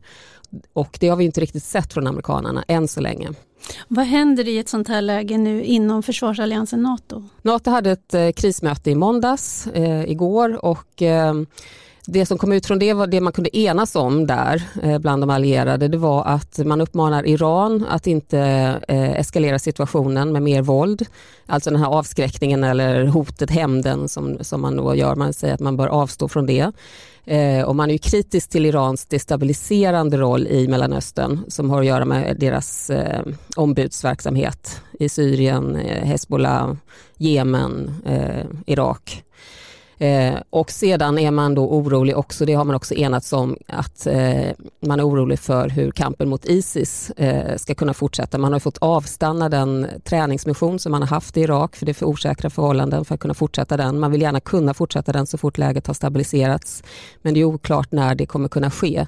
Och 0.73 0.97
det 0.99 1.09
har 1.09 1.15
vi 1.15 1.25
inte 1.25 1.41
riktigt 1.41 1.63
sett 1.63 1.93
från 1.93 2.07
amerikanerna 2.07 2.63
än 2.67 2.87
så 2.87 3.01
länge. 3.01 3.29
Vad 3.87 4.05
händer 4.05 4.47
i 4.47 4.57
ett 4.57 4.69
sånt 4.69 4.87
här 4.87 5.01
läge 5.01 5.37
nu 5.37 5.63
inom 5.63 6.03
försvarsalliansen 6.03 6.81
NATO? 6.81 7.23
NATO 7.41 7.71
hade 7.71 7.91
ett 7.91 8.13
eh, 8.13 8.31
krismöte 8.31 8.91
i 8.91 8.95
måndags, 8.95 9.67
eh, 9.67 10.11
igår 10.11 10.65
och 10.65 11.01
eh, 11.01 11.33
det 12.11 12.25
som 12.25 12.37
kom 12.37 12.51
ut 12.51 12.65
från 12.65 12.79
det 12.79 12.93
var 12.93 13.07
det 13.07 13.21
man 13.21 13.33
kunde 13.33 13.57
enas 13.57 13.95
om 13.95 14.27
där 14.27 14.63
eh, 14.83 14.99
bland 14.99 15.23
de 15.23 15.29
allierade. 15.29 15.87
Det 15.87 15.97
var 15.97 16.25
att 16.25 16.57
man 16.57 16.81
uppmanar 16.81 17.27
Iran 17.27 17.85
att 17.89 18.07
inte 18.07 18.39
eh, 18.87 19.11
eskalera 19.11 19.59
situationen 19.59 20.31
med 20.31 20.41
mer 20.41 20.61
våld. 20.61 21.05
Alltså 21.45 21.69
den 21.69 21.79
här 21.79 21.87
avskräckningen 21.89 22.63
eller 22.63 23.05
hotet, 23.05 23.51
hämnden 23.51 24.09
som, 24.09 24.37
som 24.41 24.61
man 24.61 24.77
då 24.77 24.95
gör. 24.95 25.15
Man 25.15 25.33
säger 25.33 25.53
att 25.53 25.59
man 25.59 25.77
bör 25.77 25.87
avstå 25.87 26.27
från 26.27 26.45
det. 26.45 26.71
Eh, 27.25 27.63
och 27.63 27.75
man 27.75 27.91
är 27.91 27.97
kritisk 27.97 28.49
till 28.49 28.65
Irans 28.65 29.05
destabiliserande 29.05 30.17
roll 30.17 30.47
i 30.47 30.67
Mellanöstern 30.67 31.39
som 31.47 31.69
har 31.69 31.79
att 31.79 31.85
göra 31.85 32.05
med 32.05 32.37
deras 32.39 32.89
eh, 32.89 33.23
ombudsverksamhet 33.55 34.81
i 34.99 35.09
Syrien, 35.09 35.75
Hezbollah, 36.03 36.73
Jemen, 37.17 38.01
eh, 38.05 38.45
Irak. 38.65 39.23
Eh, 39.99 40.35
och 40.49 40.71
sedan 40.71 41.19
är 41.19 41.31
man 41.31 41.55
då 41.55 41.69
orolig 41.69 42.17
också, 42.17 42.45
det 42.45 42.53
har 42.53 42.65
man 42.65 42.75
också 42.75 42.95
enats 42.95 43.33
om, 43.33 43.57
att 43.67 44.07
eh, 44.07 44.51
man 44.79 44.99
är 44.99 45.07
orolig 45.07 45.39
för 45.39 45.69
hur 45.69 45.91
kampen 45.91 46.29
mot 46.29 46.45
Isis 46.45 47.09
eh, 47.09 47.55
ska 47.57 47.75
kunna 47.75 47.93
fortsätta. 47.93 48.37
Man 48.37 48.53
har 48.53 48.59
fått 48.59 48.77
avstanna 48.77 49.49
den 49.49 49.87
träningsmission 50.03 50.79
som 50.79 50.91
man 50.91 51.01
har 51.01 51.09
haft 51.09 51.37
i 51.37 51.41
Irak, 51.41 51.75
för 51.75 51.85
det 51.85 51.91
är 51.91 51.93
för 51.93 52.05
osäkra 52.05 52.49
förhållanden 52.49 53.05
för 53.05 53.15
att 53.15 53.21
kunna 53.21 53.33
fortsätta 53.33 53.77
den. 53.77 53.99
Man 53.99 54.11
vill 54.11 54.21
gärna 54.21 54.39
kunna 54.39 54.73
fortsätta 54.73 55.11
den 55.11 55.27
så 55.27 55.37
fort 55.37 55.57
läget 55.57 55.87
har 55.87 55.93
stabiliserats, 55.93 56.83
men 57.21 57.33
det 57.33 57.39
är 57.39 57.43
oklart 57.43 57.91
när 57.91 58.15
det 58.15 58.25
kommer 58.25 58.49
kunna 58.49 58.71
ske. 58.71 59.07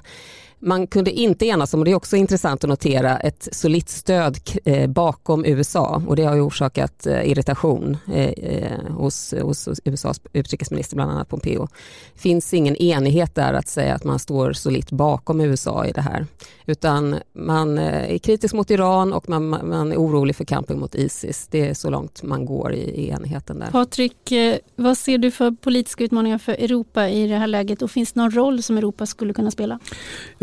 Man 0.64 0.86
kunde 0.86 1.10
inte 1.10 1.46
enas 1.46 1.74
om, 1.74 1.80
och 1.80 1.84
det 1.84 1.90
är 1.90 1.94
också 1.94 2.16
intressant 2.16 2.64
att 2.64 2.70
notera, 2.70 3.18
ett 3.18 3.48
solitt 3.52 3.88
stöd 3.88 4.38
eh, 4.64 4.90
bakom 4.90 5.44
USA 5.44 6.02
och 6.06 6.16
det 6.16 6.24
har 6.24 6.34
ju 6.34 6.40
orsakat 6.40 7.06
eh, 7.06 7.30
irritation 7.30 7.96
eh, 8.12 8.78
hos, 8.90 9.34
hos 9.42 9.68
USAs 9.84 10.20
utrikesminister, 10.32 10.96
bland 10.96 11.10
annat 11.10 11.28
Pompeo. 11.28 11.68
Det 12.14 12.20
finns 12.20 12.54
ingen 12.54 12.76
enighet 12.76 13.34
där 13.34 13.54
att 13.54 13.68
säga 13.68 13.94
att 13.94 14.04
man 14.04 14.18
står 14.18 14.52
solitt 14.52 14.90
bakom 14.90 15.40
USA 15.40 15.86
i 15.86 15.92
det 15.92 16.00
här, 16.00 16.26
utan 16.66 17.16
man 17.32 17.78
är 17.78 18.18
kritisk 18.18 18.54
mot 18.54 18.70
Iran 18.70 19.12
och 19.12 19.28
man, 19.28 19.48
man 19.48 19.92
är 19.92 19.96
orolig 19.96 20.36
för 20.36 20.44
kampen 20.44 20.78
mot 20.78 20.94
Isis. 20.94 21.48
Det 21.50 21.68
är 21.68 21.74
så 21.74 21.90
långt 21.90 22.22
man 22.22 22.46
går 22.46 22.72
i, 22.72 22.82
i 22.82 23.10
enigheten 23.10 23.58
där. 23.58 23.70
Patrik, 23.70 24.32
vad 24.76 24.98
ser 24.98 25.18
du 25.18 25.30
för 25.30 25.50
politiska 25.50 26.04
utmaningar 26.04 26.38
för 26.38 26.52
Europa 26.52 27.08
i 27.08 27.26
det 27.26 27.36
här 27.36 27.46
läget 27.46 27.82
och 27.82 27.90
finns 27.90 28.12
det 28.12 28.20
någon 28.20 28.30
roll 28.30 28.62
som 28.62 28.78
Europa 28.78 29.06
skulle 29.06 29.32
kunna 29.32 29.50
spela? 29.50 29.78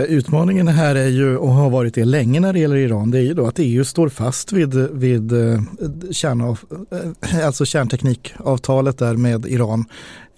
Utmaningen 0.10 0.68
här 0.68 0.96
är 0.96 1.08
ju, 1.08 1.38
och 1.38 1.50
har 1.50 1.70
varit 1.70 1.94
det 1.94 2.06
länge 2.06 2.40
när 2.40 2.54
det 2.54 2.60
gäller 2.60 2.76
Iran, 2.76 3.12
det 3.12 3.18
är 3.18 3.24
ju 3.24 3.34
då 3.34 3.48
att 3.48 3.60
EU 3.60 3.84
står 3.86 4.10
fast 4.10 4.52
vid, 4.52 4.74
vid 4.74 5.32
eh, 5.32 5.62
kärnav, 6.12 6.60
eh, 6.92 7.46
alltså 7.46 7.66
kärnteknikavtalet 7.66 8.98
där 8.98 9.14
med 9.14 9.46
Iran 9.46 9.86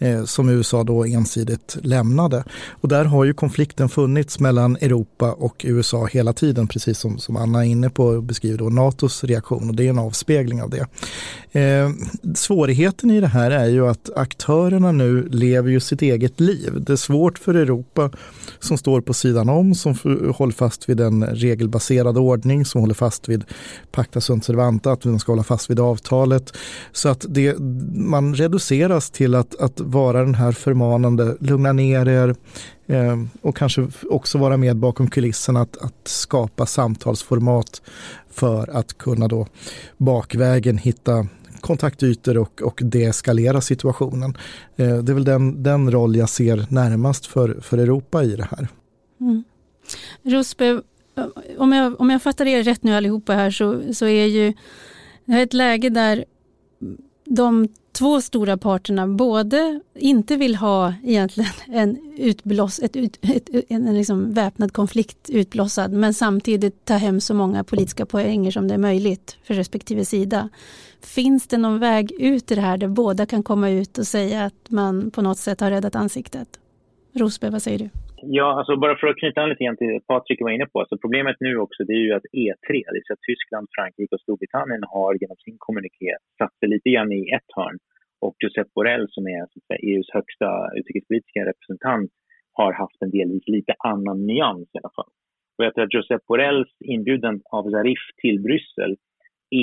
eh, 0.02 0.24
som 0.24 0.50
USA 0.50 0.84
då 0.84 1.06
ensidigt 1.06 1.78
lämnade. 1.82 2.44
Och 2.70 2.90
där 2.90 3.06
har 3.06 3.24
ju 3.24 3.34
konflikten 3.34 3.90
funnits 3.90 4.40
mellan 4.40 4.76
Europa 4.76 5.32
och 5.32 5.62
USA 5.68 6.06
hela 6.06 6.34
tiden, 6.34 6.68
precis 6.68 7.00
som, 7.00 7.18
som 7.18 7.36
Anna 7.36 7.66
är 7.66 7.70
inne 7.70 7.90
på 7.90 8.06
och 8.06 8.24
beskriver 8.24 8.58
då 8.58 8.70
NATOs 8.70 9.24
reaktion 9.24 9.70
och 9.70 9.76
det 9.76 9.86
är 9.86 9.90
en 9.90 10.00
avspegling 10.00 10.62
av 10.62 10.70
det. 10.70 10.88
Eh, 11.60 11.90
svårigheten 12.36 13.12
i 13.12 13.22
det 13.22 13.28
här 13.28 13.52
är 13.52 13.68
ju 13.68 13.88
att 13.88 14.10
aktörerna 14.16 14.92
nu 14.92 15.28
lever 15.30 15.70
ju 15.70 15.80
sitt 15.80 16.02
eget 16.02 16.40
liv. 16.40 16.74
Det 16.78 16.94
är 16.94 16.98
svårt 16.98 17.40
för 17.40 17.54
Europa 17.54 18.10
som 18.60 18.78
står 18.78 19.02
på 19.02 19.14
sidan 19.14 19.50
om, 19.50 19.76
som 19.76 19.96
håller 20.36 20.54
fast 20.54 20.90
vid 20.90 21.00
en 21.00 21.26
regelbaserad 21.26 22.18
ordning, 22.18 22.66
som 22.66 22.82
håller 22.82 22.94
fast 22.94 23.30
vid 23.30 23.44
pacta 23.92 24.22
sunt 24.22 24.46
servanta, 24.46 24.92
att 24.92 25.06
man 25.06 25.20
ska 25.20 25.32
hålla 25.32 25.44
fast 25.44 25.70
vid 25.70 25.80
avtalet. 25.80 26.58
Så 26.92 27.10
att 27.10 27.26
det, 27.30 27.60
man 27.94 28.36
reduceras 28.36 29.10
till 29.10 29.36
att, 29.36 29.56
att 29.60 29.80
vara 29.92 30.24
den 30.24 30.36
här 30.36 30.52
förmanande, 30.52 31.38
lugna 31.40 31.74
ner 31.74 32.08
er 32.08 32.36
eh, 32.88 33.18
och 33.42 33.58
kanske 33.58 33.88
också 34.10 34.38
vara 34.38 34.58
med 34.58 34.78
bakom 34.78 35.10
kulisserna 35.10 35.62
att, 35.62 35.78
att 35.78 36.08
skapa 36.08 36.66
samtalsformat 36.66 37.82
för 38.30 38.76
att 38.76 38.98
kunna 38.98 39.28
då 39.28 39.48
bakvägen 39.98 40.78
hitta 40.78 41.28
kontaktytor 41.62 42.38
och, 42.38 42.62
och 42.62 42.80
deeskalera 42.84 43.62
situationen. 43.62 44.38
Eh, 44.76 44.98
det 44.98 45.12
är 45.12 45.14
väl 45.14 45.26
den, 45.26 45.64
den 45.64 45.92
roll 45.92 46.16
jag 46.16 46.30
ser 46.30 46.66
närmast 46.70 47.26
för, 47.26 47.58
för 47.62 47.78
Europa 47.78 48.24
i 48.24 48.36
det 48.36 48.48
här. 48.52 48.68
Mm. 49.20 49.44
Rosbe, 50.24 50.82
om 51.58 51.72
jag, 51.72 52.02
om 52.02 52.10
jag 52.10 52.24
fattar 52.24 52.46
er 52.46 52.64
rätt 52.64 52.84
nu 52.84 52.96
allihopa 52.96 53.34
här 53.34 53.52
så, 53.52 53.94
så 53.94 54.06
är 54.06 54.26
ju 54.26 54.54
det 55.26 55.34
här 55.34 55.44
ett 55.44 55.54
läge 55.54 55.90
där 55.90 56.26
de 57.26 57.68
två 57.92 58.22
stora 58.22 58.58
parterna 58.58 59.08
både 59.08 59.82
inte 59.96 60.36
vill 60.36 60.56
ha 60.56 60.94
egentligen 61.04 61.52
en, 61.68 62.14
utblås, 62.18 62.80
ett, 62.80 62.96
ett, 62.96 63.18
ett, 63.22 63.50
en 63.70 63.96
liksom 63.96 64.34
väpnad 64.34 64.74
konflikt 64.74 65.30
utblossad 65.30 65.92
men 65.94 66.14
samtidigt 66.14 66.86
ta 66.86 66.94
hem 66.94 67.22
så 67.22 67.34
många 67.34 67.64
politiska 67.64 68.06
poänger 68.06 68.52
som 68.52 68.68
det 68.68 68.74
är 68.74 68.78
möjligt 68.78 69.38
för 69.44 69.54
respektive 69.54 70.06
sida. 70.06 70.50
Finns 71.02 71.48
det 71.48 71.58
någon 71.58 71.80
väg 71.80 72.12
ut 72.12 72.52
i 72.52 72.56
det 72.56 72.62
här 72.62 72.78
där 72.78 72.88
båda 72.88 73.26
kan 73.26 73.44
komma 73.44 73.70
ut 73.70 73.98
och 73.98 74.08
säga 74.08 74.46
att 74.46 74.70
man 74.70 75.12
på 75.12 75.22
något 75.22 75.38
sätt 75.38 75.60
har 75.60 75.72
räddat 75.72 75.96
ansiktet? 75.96 76.48
Rosberg, 77.14 77.52
vad 77.52 77.62
säger 77.62 77.80
du? 77.80 77.90
Ja, 78.24 78.58
alltså 78.58 78.76
bara 78.76 78.96
för 78.98 79.08
att 79.08 79.18
knyta 79.18 79.42
an 79.42 79.50
lite 79.50 79.64
grann 79.64 79.78
till 79.78 80.00
Patrik 80.08 80.42
var 80.42 80.50
inne 80.50 80.66
på, 80.66 80.80
Alltså 80.80 80.98
problemet 80.98 81.36
nu 81.40 81.58
också 81.58 81.84
det 81.84 81.94
är 81.94 82.06
ju 82.08 82.14
att 82.14 82.28
E3, 82.44 82.68
det 82.88 82.94
vill 82.94 83.08
säga 83.08 83.26
Tyskland, 83.30 83.68
Frankrike 83.76 84.16
och 84.16 84.22
Storbritannien 84.22 84.84
har 84.84 85.12
genom 85.22 85.38
sin 85.46 85.56
kommuniké 85.66 86.12
satt 86.38 86.56
sig 86.60 86.70
lite 86.70 86.90
grann 86.90 87.12
i 87.12 87.22
ett 87.38 87.50
hörn. 87.56 87.78
Och 88.26 88.36
Josep 88.44 88.74
Borrell 88.76 89.08
som 89.10 89.24
är 89.28 89.42
säga, 89.68 89.80
EUs 89.90 90.10
högsta 90.18 90.50
utrikespolitiska 90.80 91.42
representant 91.52 92.12
har 92.60 92.74
haft 92.74 93.02
en 93.02 93.12
delvis 93.12 93.48
lite 93.48 93.74
annan 93.92 94.26
nyans 94.26 94.68
i 94.74 94.78
alla 94.82 94.94
fall. 94.98 95.12
Och 95.58 95.66
jag 95.66 95.74
tror 95.74 95.86
att 95.86 95.94
Josep 95.94 96.26
Borrells 96.26 96.72
inbjudan 96.80 97.42
av 97.58 97.64
Zarif 97.72 98.04
till 98.22 98.38
Bryssel 98.46 98.94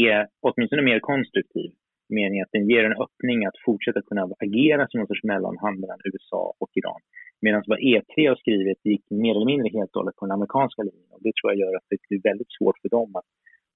är 0.04 0.26
åtminstone 0.46 0.82
mer 0.82 1.00
konstruktiv. 1.00 1.70
Meningen 2.08 2.44
att 2.44 2.56
den 2.56 2.68
ger 2.70 2.84
en 2.84 3.00
öppning 3.04 3.46
att 3.46 3.58
fortsätta 3.64 4.02
kunna 4.02 4.22
agera 4.46 4.88
som 4.88 4.98
någon 4.98 5.06
sorts 5.06 5.24
mellanhand 5.24 5.80
mellan 5.80 6.00
USA 6.04 6.54
och 6.62 6.70
Iran. 6.80 7.00
Medan 7.40 7.62
vad 7.66 7.78
E3 7.78 8.28
har 8.28 8.36
skrivit 8.36 8.80
gick 8.84 9.04
mer 9.10 9.34
eller 9.36 9.50
mindre 9.52 9.68
helt 9.78 9.90
och 9.94 10.00
hållet 10.00 10.16
på 10.16 10.24
den 10.26 10.36
amerikanska 10.38 10.82
linjen. 10.82 11.10
Och 11.16 11.22
det 11.22 11.32
tror 11.34 11.52
jag 11.52 11.58
gör 11.62 11.76
att 11.76 11.88
det 11.90 11.98
blir 12.08 12.22
väldigt 12.30 12.52
svårt 12.58 12.78
för 12.82 12.88
dem 12.88 13.10
att 13.16 13.28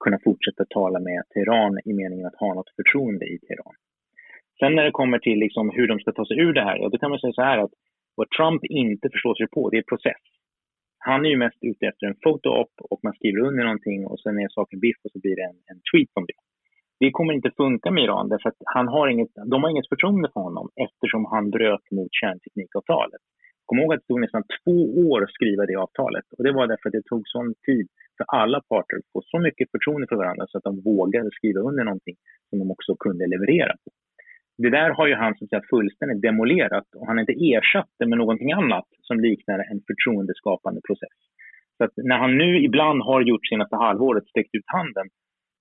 kunna 0.05 0.19
fortsätta 0.25 0.65
tala 0.65 0.99
med 1.09 1.23
Teheran 1.33 1.79
i 1.85 1.93
meningen 2.01 2.27
att 2.27 2.43
ha 2.45 2.55
något 2.55 2.75
förtroende 2.77 3.27
i 3.35 3.39
Teheran. 3.39 3.75
Sen 4.59 4.75
när 4.75 4.85
det 4.85 4.99
kommer 5.01 5.19
till 5.19 5.39
liksom 5.39 5.71
hur 5.77 5.87
de 5.89 5.99
ska 5.99 6.13
ta 6.13 6.25
sig 6.27 6.39
ur 6.39 6.53
det 6.53 6.65
här, 6.69 6.77
ja, 6.79 6.89
då 6.89 6.99
kan 6.99 7.11
man 7.11 7.19
säga 7.19 7.33
så 7.33 7.43
här 7.43 7.59
att 7.59 7.75
vad 8.15 8.31
Trump 8.31 8.65
inte 8.65 9.09
förstår 9.13 9.35
sig 9.35 9.49
på, 9.55 9.71
det 9.71 9.79
är 9.79 9.91
process. 9.93 10.25
Han 10.99 11.27
är 11.27 11.31
ju 11.31 11.37
mest 11.37 11.61
ute 11.61 11.87
efter 11.87 12.07
en 12.07 12.19
foto-op 12.25 12.73
och 12.91 13.01
man 13.03 13.13
skriver 13.13 13.41
under 13.49 13.65
någonting 13.65 14.07
och 14.07 14.21
sen 14.21 14.39
är 14.39 14.49
saken 14.49 14.81
biff 14.81 15.01
och 15.05 15.11
så 15.13 15.19
blir 15.19 15.37
det 15.37 15.43
en, 15.51 15.59
en 15.71 15.81
tweet 15.89 16.13
om 16.15 16.25
det. 16.31 16.39
Det 17.01 17.11
kommer 17.11 17.33
inte 17.35 17.51
funka 17.57 17.91
med 17.91 18.05
Iran 18.05 18.29
därför 18.29 18.49
att 18.49 18.61
han 18.65 18.89
har 18.89 19.09
inget, 19.09 19.33
de 19.53 19.63
har 19.63 19.71
inget 19.71 19.89
förtroende 19.89 20.29
för 20.33 20.41
honom 20.41 20.69
eftersom 20.87 21.25
han 21.25 21.51
bröt 21.51 21.87
mot 21.91 22.13
kärnteknikavtalet. 22.21 23.23
Kom 23.67 23.79
ihåg 23.79 23.93
att 23.93 24.01
det 24.01 24.07
tog 24.07 24.21
nästan 24.21 24.45
två 24.59 24.79
år 25.09 25.23
att 25.23 25.33
skriva 25.39 25.67
det 25.67 25.77
avtalet 25.77 26.25
och 26.37 26.45
det 26.45 26.53
var 26.53 26.67
därför 26.67 26.89
att 26.89 26.99
det 26.99 27.05
tog 27.13 27.23
sån 27.25 27.55
tid 27.67 27.87
för 28.17 28.25
alla 28.41 28.61
parter 28.71 28.97
att 28.97 29.13
få 29.13 29.23
så 29.25 29.39
mycket 29.39 29.71
förtroende 29.71 30.07
för 30.11 30.17
varandra 30.17 30.47
så 30.49 30.59
att 30.59 30.65
de 30.65 30.81
vågade 30.81 31.31
skriva 31.39 31.61
under 31.61 31.85
någonting 31.85 32.17
som 32.51 32.59
de 32.59 32.71
också 32.71 32.97
kunde 32.97 33.27
leverera 33.27 33.75
på. 33.85 33.91
Det 34.59 34.71
där 34.71 34.91
har 34.91 35.07
ju 35.07 35.15
han 35.15 35.35
så 35.35 35.45
att 35.45 35.51
säga, 35.51 35.63
fullständigt 35.71 36.23
demolerat 36.23 36.89
och 36.97 37.07
han 37.07 37.17
har 37.17 37.21
inte 37.27 37.45
ersatt 37.55 37.91
det 37.99 38.07
med 38.07 38.19
någonting 38.19 38.53
annat 38.53 38.89
som 39.01 39.21
liknar 39.21 39.59
en 39.71 39.81
förtroendeskapande 39.89 40.81
process. 40.89 41.19
Så 41.77 41.85
att 41.85 41.93
när 41.97 42.19
han 42.19 42.39
nu 42.39 42.51
ibland 42.69 43.03
har 43.03 43.21
gjort 43.23 43.47
senaste 43.47 43.77
halvåret 43.77 44.27
sträckt 44.27 44.55
ut 44.55 44.65
handen, 44.67 45.07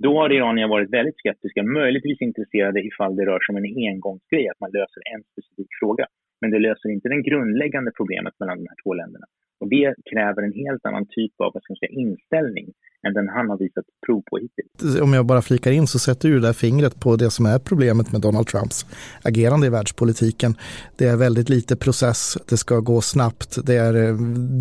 då 0.04 0.20
har 0.20 0.30
iranier 0.32 0.68
varit 0.68 0.94
väldigt 0.94 1.18
skeptiska, 1.18 1.64
möjligtvis 1.64 2.22
intresserade 2.22 2.80
ifall 2.90 3.16
det 3.16 3.26
rör 3.26 3.40
sig 3.40 3.54
om 3.54 3.58
en 3.58 3.78
engångsgrej, 3.90 4.50
att 4.50 4.60
man 4.60 4.72
löser 4.72 5.02
en 5.14 5.24
specifik 5.24 5.72
fråga. 5.80 6.06
Men 6.42 6.52
det 6.52 6.60
löser 6.60 6.90
inte 6.90 7.10
det 7.10 7.22
grundläggande 7.22 7.92
problemet 7.98 8.34
mellan 8.40 8.58
de 8.58 8.68
här 8.70 8.76
två 8.84 8.94
länderna. 8.94 9.26
Och 9.62 9.70
det 9.70 9.96
kräver 10.12 10.42
en 10.42 10.54
helt 10.54 10.86
annan 10.86 11.06
typ 11.06 11.34
av 11.44 11.52
vad 11.54 11.64
ska 11.64 11.74
säga, 11.76 12.00
inställning 12.04 12.68
än 13.08 13.14
den 13.14 13.30
han 13.30 13.50
har 13.50 13.58
visat 13.58 13.86
prov 14.06 14.22
på 14.30 14.38
hittills. 14.38 15.02
Om 15.02 15.14
jag 15.14 15.26
bara 15.26 15.42
flikar 15.42 15.72
in 15.72 15.88
så 15.88 16.00
sätter 16.00 16.30
du 16.30 16.40
det 16.40 16.48
där 16.48 16.54
fingret 16.54 17.00
på 17.00 17.16
det 17.16 17.32
som 17.32 17.46
är 17.46 17.60
problemet 17.60 18.12
med 18.12 18.22
Donald 18.22 18.48
Trumps 18.48 18.86
agerande 19.22 19.68
i 19.68 19.70
världspolitiken. 19.70 20.56
Det 20.98 21.08
är 21.08 21.16
väldigt 21.16 21.50
lite 21.50 21.76
process, 21.76 22.38
det 22.50 22.58
ska 22.58 22.80
gå 22.80 23.02
snabbt, 23.02 23.66
det 23.66 23.76
är 23.76 23.94
eh, 23.94 24.16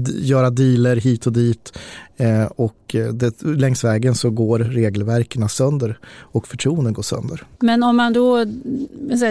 göra 0.08 0.50
dealer 0.50 0.96
hit 0.96 1.26
och 1.26 1.32
dit 1.32 1.78
eh, 2.16 2.44
och 2.44 2.94
eh, 2.94 3.08
det, 3.12 3.42
längs 3.42 3.84
vägen 3.84 4.14
så 4.14 4.30
går 4.30 4.58
regelverken 4.58 5.48
sönder 5.48 5.98
och 6.18 6.48
förtroenden 6.48 6.92
går 6.92 7.02
sönder. 7.02 7.42
Men 7.60 7.82
om 7.82 7.96
man 7.96 8.12
då, 8.12 8.44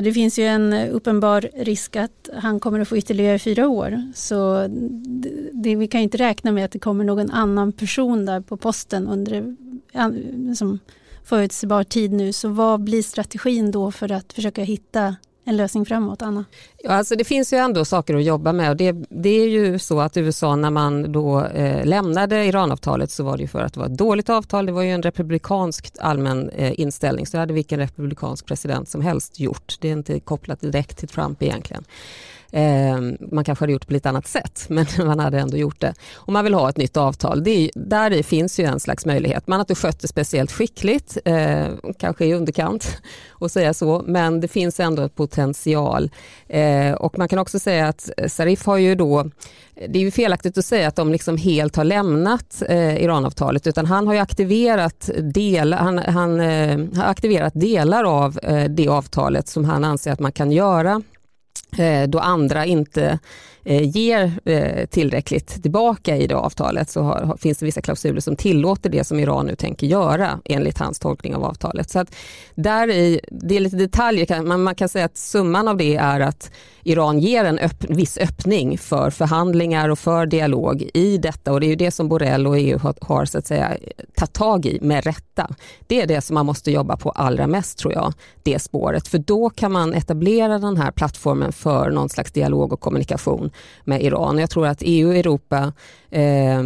det 0.03 0.13
finns 0.13 0.39
ju 0.39 0.43
en 0.43 0.73
uppenbar 0.73 1.49
risk 1.55 1.95
att 1.95 2.29
han 2.33 2.59
kommer 2.59 2.79
att 2.79 2.87
få 2.87 2.97
ytterligare 2.97 3.39
fyra 3.39 3.67
år 3.67 4.11
så 4.15 4.67
det, 5.63 5.75
vi 5.75 5.87
kan 5.87 6.01
ju 6.01 6.03
inte 6.03 6.17
räkna 6.17 6.51
med 6.51 6.65
att 6.65 6.71
det 6.71 6.79
kommer 6.79 7.03
någon 7.03 7.31
annan 7.31 7.71
person 7.71 8.25
där 8.25 8.41
på 8.41 8.57
posten 8.57 9.07
under 9.07 9.55
liksom, 10.49 10.79
förutsägbar 11.23 11.83
tid 11.83 12.11
nu. 12.11 12.33
Så 12.33 12.49
vad 12.49 12.83
blir 12.83 13.03
strategin 13.03 13.71
då 13.71 13.91
för 13.91 14.11
att 14.11 14.33
försöka 14.33 14.63
hitta 14.63 15.15
en 15.49 15.57
lösning 15.57 15.85
framåt, 15.85 16.21
Anna? 16.21 16.45
Ja, 16.83 16.91
alltså 16.91 17.15
det 17.15 17.23
finns 17.23 17.53
ju 17.53 17.57
ändå 17.57 17.85
saker 17.85 18.15
att 18.15 18.23
jobba 18.23 18.53
med 18.53 18.69
och 18.69 18.77
det, 18.77 18.91
det 19.09 19.29
är 19.29 19.47
ju 19.47 19.79
så 19.79 19.99
att 19.99 20.17
USA 20.17 20.55
när 20.55 20.69
man 20.69 21.11
då 21.11 21.45
eh, 21.45 21.85
lämnade 21.85 22.45
Iranavtalet 22.45 23.11
så 23.11 23.23
var 23.23 23.37
det 23.37 23.41
ju 23.41 23.47
för 23.47 23.61
att 23.61 23.73
det 23.73 23.79
var 23.79 23.87
ett 23.87 23.97
dåligt 23.97 24.29
avtal. 24.29 24.65
Det 24.65 24.71
var 24.71 24.81
ju 24.81 24.91
en 24.91 25.01
republikansk 25.01 25.91
allmän 25.99 26.49
eh, 26.49 26.79
inställning 26.79 27.25
så 27.25 27.37
det 27.37 27.39
hade 27.39 27.53
vilken 27.53 27.79
republikansk 27.79 28.45
president 28.45 28.89
som 28.89 29.01
helst 29.01 29.39
gjort. 29.39 29.75
Det 29.79 29.87
är 29.87 29.93
inte 29.93 30.19
kopplat 30.19 30.61
direkt 30.61 30.97
till 30.97 31.07
Trump 31.07 31.43
egentligen. 31.43 31.83
Eh, 32.51 32.99
man 33.31 33.43
kanske 33.43 33.63
hade 33.63 33.73
gjort 33.73 33.81
det 33.81 33.87
på 33.87 33.93
lite 33.93 34.09
annat 34.09 34.27
sätt, 34.27 34.65
men 34.69 34.85
man 34.97 35.19
hade 35.19 35.39
ändå 35.39 35.57
gjort 35.57 35.79
det. 35.79 35.93
Och 36.15 36.33
man 36.33 36.43
vill 36.43 36.53
ha 36.53 36.69
ett 36.69 36.77
nytt 36.77 36.97
avtal. 36.97 37.43
Det 37.43 37.51
är, 37.51 37.71
där 37.75 38.23
finns 38.23 38.59
ju 38.59 38.65
en 38.65 38.79
slags 38.79 39.05
möjlighet. 39.05 39.47
Man 39.47 39.59
har 39.59 39.63
inte 39.63 39.75
skött 39.75 39.99
det 39.99 40.07
speciellt 40.07 40.51
skickligt, 40.51 41.17
eh, 41.25 41.67
kanske 41.99 42.25
i 42.25 42.33
underkant 42.33 43.01
att 43.39 43.51
säga 43.51 43.73
så, 43.73 44.03
men 44.07 44.41
det 44.41 44.47
finns 44.47 44.79
ändå 44.79 45.01
ett 45.01 45.15
potential. 45.15 46.11
Eh, 46.47 46.91
och 46.91 47.17
man 47.17 47.27
kan 47.27 47.39
också 47.39 47.59
säga 47.59 47.87
att 47.87 48.09
Sarif 48.27 48.65
har 48.65 48.77
ju 48.77 48.95
då 48.95 49.29
det 49.87 49.99
är 49.99 50.03
ju 50.03 50.11
felaktigt 50.11 50.57
att 50.57 50.65
säga 50.65 50.87
att 50.87 50.95
de 50.95 51.11
liksom 51.11 51.37
helt 51.37 51.75
har 51.75 51.83
lämnat 51.83 52.63
eh, 52.69 53.03
Iranavtalet 53.03 53.67
utan 53.67 53.85
han 53.85 54.07
har 54.07 54.15
aktiverat, 54.15 55.09
del, 55.17 55.73
han, 55.73 55.97
han 55.97 56.39
eh, 56.39 56.79
har 56.95 57.03
aktiverat 57.03 57.53
delar 57.55 58.03
av 58.03 58.39
eh, 58.43 58.63
det 58.69 58.87
avtalet 58.87 59.47
som 59.47 59.65
han 59.65 59.83
anser 59.83 60.11
att 60.11 60.19
man 60.19 60.31
kan 60.31 60.51
göra 60.51 61.01
Eh, 61.77 62.07
då 62.07 62.19
andra 62.19 62.65
inte 62.65 63.19
Eh, 63.69 63.89
ger 63.97 64.39
eh, 64.45 64.85
tillräckligt 64.85 65.61
tillbaka 65.61 66.17
i 66.17 66.27
det 66.27 66.35
avtalet 66.35 66.89
så 66.89 67.01
har, 67.01 67.37
finns 67.37 67.57
det 67.57 67.65
vissa 67.65 67.81
klausuler 67.81 68.21
som 68.21 68.35
tillåter 68.35 68.89
det 68.89 69.03
som 69.03 69.19
Iran 69.19 69.45
nu 69.45 69.55
tänker 69.55 69.87
göra 69.87 70.39
enligt 70.45 70.77
hans 70.77 70.99
tolkning 70.99 71.35
av 71.35 71.43
avtalet. 71.43 71.89
Så 71.89 71.99
att 71.99 72.15
där 72.55 72.89
i, 72.89 73.19
det 73.31 73.55
är 73.57 73.59
lite 73.59 73.75
detaljer, 73.75 74.41
men 74.41 74.63
man 74.63 74.75
kan 74.75 74.89
säga 74.89 75.05
att 75.05 75.17
summan 75.17 75.67
av 75.67 75.77
det 75.77 75.95
är 75.95 76.19
att 76.19 76.51
Iran 76.83 77.19
ger 77.19 77.45
en 77.45 77.59
öpp, 77.59 77.83
viss 77.89 78.17
öppning 78.17 78.77
för 78.77 79.09
förhandlingar 79.09 79.89
och 79.89 79.99
för 79.99 80.25
dialog 80.25 80.89
i 80.93 81.17
detta 81.17 81.53
och 81.53 81.59
det 81.59 81.65
är 81.65 81.69
ju 81.69 81.75
det 81.75 81.91
som 81.91 82.09
Borrell 82.09 82.47
och 82.47 82.57
EU 82.59 82.77
har, 82.77 82.95
har 83.01 83.25
så 83.25 83.37
att 83.37 83.47
säga 83.47 83.77
tagit 84.15 84.33
tag 84.33 84.65
i 84.65 84.79
med 84.81 85.03
rätta. 85.03 85.55
Det 85.87 86.01
är 86.01 86.07
det 86.07 86.21
som 86.21 86.33
man 86.33 86.45
måste 86.45 86.71
jobba 86.71 86.97
på 86.97 87.09
allra 87.09 87.47
mest 87.47 87.77
tror 87.77 87.93
jag, 87.93 88.13
det 88.43 88.59
spåret. 88.59 89.07
För 89.07 89.17
då 89.17 89.49
kan 89.49 89.71
man 89.71 89.93
etablera 89.93 90.59
den 90.59 90.77
här 90.77 90.91
plattformen 90.91 91.51
för 91.51 91.89
någon 91.89 92.09
slags 92.09 92.31
dialog 92.31 92.73
och 92.73 92.79
kommunikation 92.79 93.51
med 93.83 94.03
Iran. 94.03 94.37
Jag 94.37 94.49
tror 94.49 94.67
att 94.67 94.81
EU 94.81 95.09
och 95.09 95.15
Europa 95.15 95.73
eh, 96.09 96.63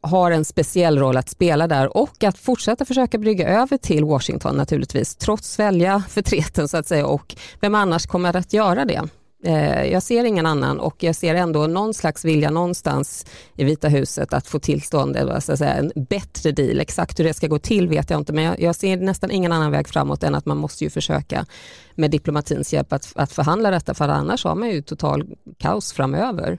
har 0.00 0.30
en 0.30 0.44
speciell 0.44 0.98
roll 0.98 1.16
att 1.16 1.28
spela 1.28 1.66
där 1.66 1.96
och 1.96 2.24
att 2.24 2.38
fortsätta 2.38 2.84
försöka 2.84 3.18
brygga 3.18 3.48
över 3.48 3.76
till 3.76 4.04
Washington 4.04 4.56
naturligtvis, 4.56 5.16
trots 5.16 5.58
välja 5.58 6.02
förtreten 6.08 6.68
så 6.68 6.76
att 6.76 6.86
säga 6.86 7.06
och 7.06 7.36
vem 7.60 7.74
annars 7.74 8.06
kommer 8.06 8.36
att 8.36 8.52
göra 8.52 8.84
det? 8.84 9.02
Eh, 9.46 9.84
jag 9.92 10.02
ser 10.02 10.24
ingen 10.24 10.46
annan 10.46 10.80
och 10.80 11.02
jag 11.02 11.16
ser 11.16 11.34
ändå 11.34 11.66
någon 11.66 11.94
slags 11.94 12.24
vilja 12.24 12.50
någonstans 12.50 13.26
i 13.56 13.64
Vita 13.64 13.88
huset 13.88 14.32
att 14.32 14.46
få 14.46 14.58
tillstånd, 14.58 15.16
så 15.40 15.52
att 15.52 15.58
säga, 15.58 15.74
en 15.74 15.92
bättre 16.08 16.52
deal. 16.52 16.80
Exakt 16.80 17.18
hur 17.18 17.24
det 17.24 17.34
ska 17.34 17.46
gå 17.46 17.58
till 17.58 17.88
vet 17.88 18.10
jag 18.10 18.20
inte 18.20 18.32
men 18.32 18.44
jag, 18.44 18.60
jag 18.60 18.74
ser 18.74 18.96
nästan 18.96 19.30
ingen 19.30 19.52
annan 19.52 19.72
väg 19.72 19.88
framåt 19.88 20.22
än 20.22 20.34
att 20.34 20.46
man 20.46 20.56
måste 20.56 20.84
ju 20.84 20.90
försöka 20.90 21.46
med 21.94 22.10
diplomatins 22.10 22.72
hjälp 22.72 22.92
att, 22.92 23.12
att 23.14 23.32
förhandla 23.32 23.70
detta 23.70 23.94
för 23.94 24.08
annars 24.08 24.44
har 24.44 24.54
man 24.54 24.70
ju 24.70 24.82
total 24.82 25.24
kaos 25.58 25.92
framöver. 25.92 26.58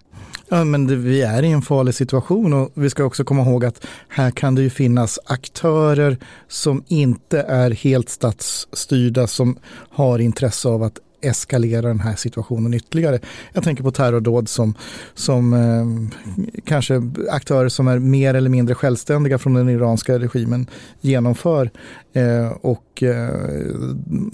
Ja, 0.49 0.63
men 0.63 0.87
det, 0.87 0.95
vi 0.95 1.21
är 1.21 1.43
i 1.43 1.51
en 1.51 1.61
farlig 1.61 1.95
situation 1.95 2.53
och 2.53 2.71
vi 2.73 2.89
ska 2.89 3.03
också 3.03 3.23
komma 3.23 3.41
ihåg 3.41 3.65
att 3.65 3.85
här 4.09 4.31
kan 4.31 4.55
det 4.55 4.61
ju 4.61 4.69
finnas 4.69 5.19
aktörer 5.25 6.17
som 6.47 6.83
inte 6.87 7.41
är 7.41 7.71
helt 7.71 8.09
statsstyrda 8.09 9.27
som 9.27 9.57
har 9.89 10.19
intresse 10.19 10.69
av 10.69 10.83
att 10.83 10.99
eskalera 11.27 11.87
den 11.87 11.99
här 11.99 12.15
situationen 12.15 12.73
ytterligare. 12.73 13.19
Jag 13.53 13.63
tänker 13.63 13.83
på 13.83 13.91
terrordåd 13.91 14.49
som, 14.49 14.73
som 15.13 15.53
eh, 15.53 16.59
kanske 16.65 17.01
aktörer 17.31 17.69
som 17.69 17.87
är 17.87 17.99
mer 17.99 18.33
eller 18.33 18.49
mindre 18.49 18.75
självständiga 18.75 19.37
från 19.37 19.53
den 19.53 19.69
iranska 19.69 20.19
regimen 20.19 20.67
genomför. 21.01 21.71
Eh, 22.13 22.51
och 22.61 23.03
eh, 23.03 23.29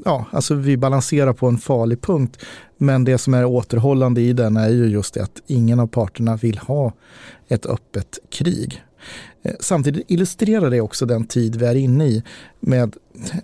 ja, 0.06 0.26
alltså 0.32 0.56
vi 0.56 0.78
balanserar 0.78 1.34
på 1.34 1.48
en 1.48 1.58
farlig 1.58 2.02
punkt. 2.02 2.38
Men 2.78 3.04
det 3.04 3.18
som 3.18 3.34
är 3.34 3.46
återhållande 3.46 4.22
i 4.22 4.34
den 4.34 4.58
är 4.58 4.70
ju 4.70 4.86
just 4.86 5.14
det 5.14 5.24
att 5.24 5.42
ingen 5.48 5.80
av 5.80 5.88
parterna 5.88 6.36
vill 6.36 6.58
ha 6.58 6.94
ett 7.48 7.66
öppet 7.66 8.20
krig. 8.32 8.84
Eh, 9.44 9.54
samtidigt 9.60 10.12
illustrerar 10.12 10.70
det 10.70 10.82
också 10.82 11.06
den 11.06 11.26
tid 11.26 11.56
vi 11.56 11.66
är 11.66 11.76
inne 11.76 12.08
i 12.08 12.24
med 12.60 12.96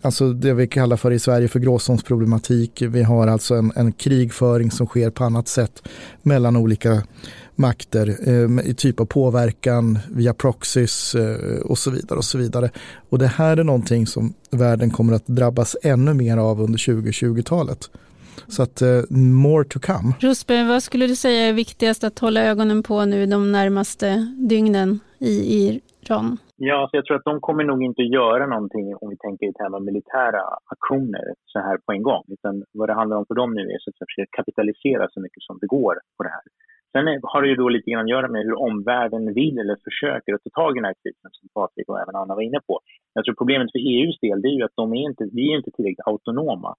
alltså 0.01 0.33
det 0.33 0.53
vi 0.53 0.67
kallar 0.67 0.97
för 0.97 1.11
i 1.11 1.19
Sverige 1.19 1.47
för 1.47 1.59
gråzonsproblematik. 1.59 2.81
Vi 2.81 3.03
har 3.03 3.27
alltså 3.27 3.55
en, 3.55 3.71
en 3.75 3.91
krigföring 3.91 4.71
som 4.71 4.87
sker 4.87 5.09
på 5.09 5.23
annat 5.23 5.47
sätt 5.47 5.83
mellan 6.21 6.55
olika 6.55 7.03
makter 7.55 8.17
eh, 8.23 8.69
i 8.69 8.73
typ 8.73 8.99
av 8.99 9.05
påverkan 9.05 9.99
via 10.09 10.33
proxys 10.33 11.15
eh, 11.15 11.59
och 11.59 11.77
så 11.77 11.91
vidare. 11.91 12.17
och 12.17 12.25
så 12.25 12.37
vidare. 12.37 12.71
Och 13.09 13.19
det 13.19 13.27
här 13.27 13.57
är 13.57 13.63
någonting 13.63 14.07
som 14.07 14.33
världen 14.51 14.89
kommer 14.89 15.13
att 15.13 15.27
drabbas 15.27 15.75
ännu 15.83 16.13
mer 16.13 16.37
av 16.37 16.61
under 16.61 16.79
2020-talet. 16.79 17.89
Så 18.47 18.63
att 18.63 18.81
uh, 18.81 19.17
more 19.45 19.63
to 19.63 19.79
come. 19.79 20.13
Rosberg, 20.19 20.67
vad 20.67 20.83
skulle 20.83 21.07
du 21.07 21.15
säga 21.15 21.41
är 21.49 21.53
viktigast 21.53 22.03
att 22.03 22.19
hålla 22.19 22.43
ögonen 22.43 22.83
på 22.83 23.05
nu 23.05 23.25
de 23.25 23.51
närmaste 23.51 24.07
dygnen 24.49 24.99
i 25.19 25.35
Iran? 25.59 26.37
Ja, 26.61 26.87
så 26.89 26.97
jag 26.97 27.05
tror 27.05 27.17
att 27.17 27.31
de 27.31 27.39
kommer 27.47 27.63
nog 27.63 27.83
inte 27.83 28.01
göra 28.01 28.45
någonting 28.47 28.95
om 29.01 29.09
vi 29.09 29.17
tänker 29.17 29.45
i 29.49 29.53
termer 29.53 29.77
av 29.77 29.83
militära 29.83 30.43
aktioner 30.73 31.25
så 31.45 31.59
här 31.59 31.77
på 31.85 31.91
en 31.91 32.03
gång. 32.03 32.23
Utan 32.27 32.63
vad 32.79 32.89
det 32.89 32.93
handlar 32.93 33.17
om 33.17 33.25
för 33.25 33.35
dem 33.35 33.51
nu 33.53 33.61
är 33.61 33.75
att 33.75 34.07
försöka 34.07 34.37
kapitalisera 34.39 35.07
så 35.13 35.19
mycket 35.21 35.43
som 35.43 35.57
det 35.61 35.67
går 35.67 35.95
på 36.17 36.23
det 36.23 36.29
här. 36.29 36.45
Sen 36.93 37.03
har 37.31 37.41
det 37.41 37.49
ju 37.49 37.55
då 37.55 37.69
lite 37.69 37.91
grann 37.91 38.05
att 38.05 38.15
göra 38.17 38.27
med 38.27 38.41
hur 38.47 38.57
omvärlden 38.69 39.33
vill 39.33 39.57
eller 39.59 39.75
försöker 39.89 40.33
att 40.33 40.43
ta 40.43 40.49
tag 40.61 40.71
i 40.71 40.79
den 40.79 40.89
här 40.89 40.99
krisen 41.03 41.31
som 41.37 41.49
Patrik 41.55 41.89
och 41.89 41.99
även 42.03 42.15
Anna 42.15 42.35
var 42.35 42.41
inne 42.49 42.61
på. 42.67 42.79
Jag 43.13 43.25
tror 43.25 43.35
problemet 43.41 43.71
för 43.73 43.81
EUs 43.93 44.17
del 44.25 44.41
det 44.41 44.49
är 44.53 44.57
ju 44.59 44.65
att 44.65 44.79
de 44.81 44.85
är 44.93 45.03
inte, 45.09 45.23
vi 45.37 45.43
är 45.51 45.57
inte 45.59 45.71
tillräckligt 45.71 46.07
autonoma 46.11 46.71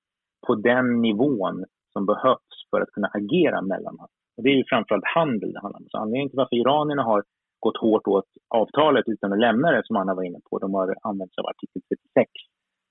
på 0.47 0.55
den 0.55 1.01
nivån 1.01 1.65
som 1.93 2.07
behövs 2.07 2.57
för 2.71 2.81
att 2.81 2.91
kunna 2.91 3.09
agera 3.09 3.63
mellan 3.63 3.95
oss. 4.01 4.11
Och 4.37 4.43
det 4.43 4.51
är 4.51 4.57
ju 4.57 4.65
framförallt 4.73 5.15
handel 5.15 5.53
det 5.53 5.61
handlar 5.61 5.81
om. 5.81 5.87
Så 5.89 5.99
anledningen 5.99 6.29
till 6.31 6.43
varför 6.43 6.57
iranierna 6.57 7.03
har 7.03 7.23
gått 7.61 7.77
hårt 7.77 8.07
åt 8.07 8.31
avtalet 8.49 9.05
utan 9.09 9.33
att 9.33 9.39
lämna 9.39 9.71
det, 9.71 9.83
som 9.85 9.97
Anna 9.97 10.15
var 10.15 10.23
inne 10.23 10.41
på, 10.51 10.59
de 10.59 10.75
har 10.75 10.95
använt 11.03 11.35
sig 11.35 11.43
av 11.43 11.49
artikel 11.55 11.83
36 12.15 12.31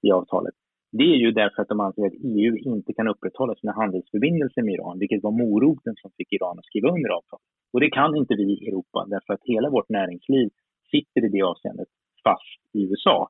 i 0.07 0.11
avtalet. 0.11 0.55
Det 0.91 1.03
är 1.03 1.19
ju 1.25 1.31
därför 1.31 1.61
att 1.61 1.67
de 1.67 1.79
anser 1.79 2.05
att 2.05 2.21
EU 2.37 2.53
inte 2.57 2.93
kan 2.93 3.07
upprätthålla 3.07 3.55
sina 3.55 3.73
handelsförbindelser 3.73 4.61
med 4.61 4.73
Iran, 4.73 4.99
vilket 4.99 5.23
var 5.23 5.31
moroten 5.31 5.95
som 6.01 6.11
fick 6.17 6.33
Iran 6.33 6.59
att 6.59 6.65
skriva 6.65 6.89
under 6.89 7.09
avtalet. 7.09 7.47
Och 7.73 7.79
det 7.79 7.89
kan 7.89 8.15
inte 8.15 8.35
vi 8.35 8.47
i 8.53 8.67
Europa, 8.67 9.05
därför 9.07 9.33
att 9.33 9.43
hela 9.43 9.69
vårt 9.69 9.89
näringsliv 9.89 10.49
sitter 10.91 11.25
i 11.25 11.29
det 11.29 11.41
avseendet 11.41 11.87
fast 12.23 12.59
i 12.73 12.79
USA. 12.89 13.27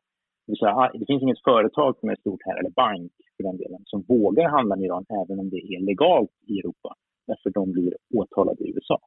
Det, 0.49 0.57
säga, 0.57 0.75
ah, 0.81 0.91
det 0.99 1.05
finns 1.05 1.23
inget 1.23 1.43
företag 1.51 1.91
som 1.99 2.09
är 2.09 2.15
stort 2.15 2.43
här, 2.45 2.59
eller 2.59 2.73
bank 2.83 3.11
för 3.35 3.43
den 3.43 3.57
delen, 3.57 3.81
som 3.91 3.99
vågar 4.13 4.49
handla 4.49 4.75
med 4.75 4.85
Iran 4.85 5.05
även 5.21 5.39
om 5.39 5.49
det 5.49 5.61
är 5.73 5.79
legalt 5.89 6.35
i 6.51 6.53
Europa, 6.59 6.89
därför 7.27 7.49
de 7.49 7.71
blir 7.71 7.93
åtalade 8.19 8.63
i 8.63 8.69
USA. 8.75 8.99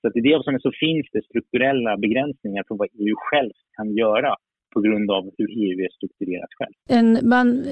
Så 0.00 0.08
att 0.08 0.16
i 0.16 0.20
det 0.20 0.34
avseendet 0.34 0.62
så 0.62 0.72
finns 0.84 1.06
det 1.12 1.24
strukturella 1.24 1.96
begränsningar 1.96 2.62
för 2.68 2.74
vad 2.80 2.88
EU 3.04 3.14
själv 3.28 3.52
kan 3.76 3.88
göra 4.02 4.32
på 4.74 4.80
grund 4.80 5.10
av 5.10 5.24
hur 5.38 5.48
EU 5.50 5.84
är 5.84 5.88
strukturerat 5.96 6.50
själv. 6.58 6.72
En, 6.88 7.28
man, 7.28 7.64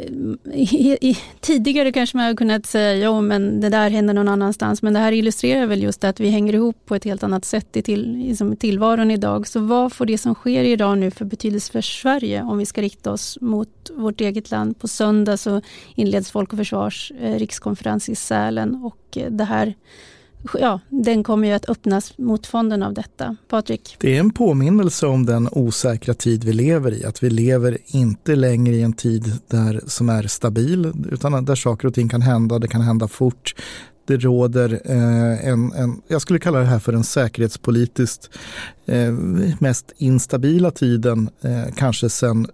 i, 0.55 0.99
i, 1.01 1.17
tidigare 1.41 1.93
kanske 1.93 2.17
man 2.17 2.25
hade 2.25 2.37
kunnat 2.37 2.67
säga 2.67 2.97
ja 2.97 3.21
men 3.21 3.61
det 3.61 3.69
där 3.69 3.91
händer 3.91 4.15
någon 4.15 4.29
annanstans 4.29 4.83
men 4.83 4.93
det 4.93 4.99
här 4.99 5.13
illustrerar 5.13 5.67
väl 5.67 5.83
just 5.83 6.05
att 6.05 6.21
vi 6.21 6.29
hänger 6.29 6.55
ihop 6.55 6.77
på 6.87 6.95
ett 6.95 7.05
helt 7.05 7.23
annat 7.23 7.45
sätt 7.45 7.77
i, 7.77 7.83
till, 7.83 8.13
liksom 8.13 8.53
i 8.53 8.57
tillvaron 8.57 9.11
idag. 9.11 9.47
Så 9.47 9.61
vad 9.61 9.93
får 9.93 10.07
det 10.07 10.19
som 10.19 10.35
sker 10.35 10.65
idag 10.65 10.99
nu 10.99 11.11
för 11.11 11.25
betydelse 11.25 11.73
för 11.73 11.81
Sverige 11.81 12.43
om 12.43 12.59
vi 12.59 12.67
ska 12.67 12.83
rikta 12.83 13.13
oss 13.13 13.39
mot 13.41 13.91
vårt 13.97 14.21
eget 14.21 14.51
land? 14.51 14.79
På 14.79 14.89
söndag 14.89 15.37
så 15.37 15.61
inleds 15.95 16.31
Folk 16.31 16.53
och 16.53 16.59
Försvars 16.59 17.13
eh, 17.21 17.39
rikskonferens 17.39 18.09
i 18.09 18.15
Sälen 18.15 18.75
och 18.75 19.19
eh, 19.19 19.31
det 19.31 19.45
här 19.45 19.75
ja, 20.55 20.81
den 20.89 21.25
kommer 21.25 21.49
ju 21.49 21.55
att 21.55 21.69
öppnas 21.69 22.19
mot 22.19 22.47
fonden 22.47 22.83
av 22.83 22.95
detta. 22.95 23.37
Patrik? 23.49 23.97
Det 24.01 24.17
är 24.17 24.21
en 24.21 24.31
påminnelse 24.31 25.07
om 25.07 25.27
den 25.27 25.49
osäkra 25.53 26.15
tid 26.15 26.45
vi 26.45 26.53
lever 26.53 26.93
i. 26.93 27.05
Att 27.05 27.23
vi 27.23 27.31
lever 27.31 27.79
inte 27.87 28.35
längre 28.35 28.75
i 28.75 28.83
en 28.83 28.93
tid 28.93 29.33
där, 29.49 29.81
som 29.87 30.09
är 30.09 30.23
stabil 30.23 30.93
utan 31.11 31.45
där 31.45 31.55
saker 31.55 31.89
och 31.89 31.95
ting 31.95 32.09
kan 32.09 32.23
hända. 32.23 32.59
Det 32.59 32.69
kan 32.69 32.81
hända 32.81 33.09
fort. 33.09 33.55
Det 34.07 34.17
råder 34.17 34.81
eh, 34.85 35.49
en, 35.49 35.73
en, 35.73 36.03
jag 36.09 36.23
skulle 36.23 36.39
kalla 36.39 36.59
det 36.59 36.65
här 36.65 36.79
för 36.79 36.93
den 36.93 37.05
säkerhetspolitiskt 37.05 38.31
eh, 38.87 39.13
mest 39.59 39.93
instabila 39.97 40.71
tiden, 40.71 41.31
eh, 41.41 41.75
kanske 41.77 42.11
sedan 42.11 42.47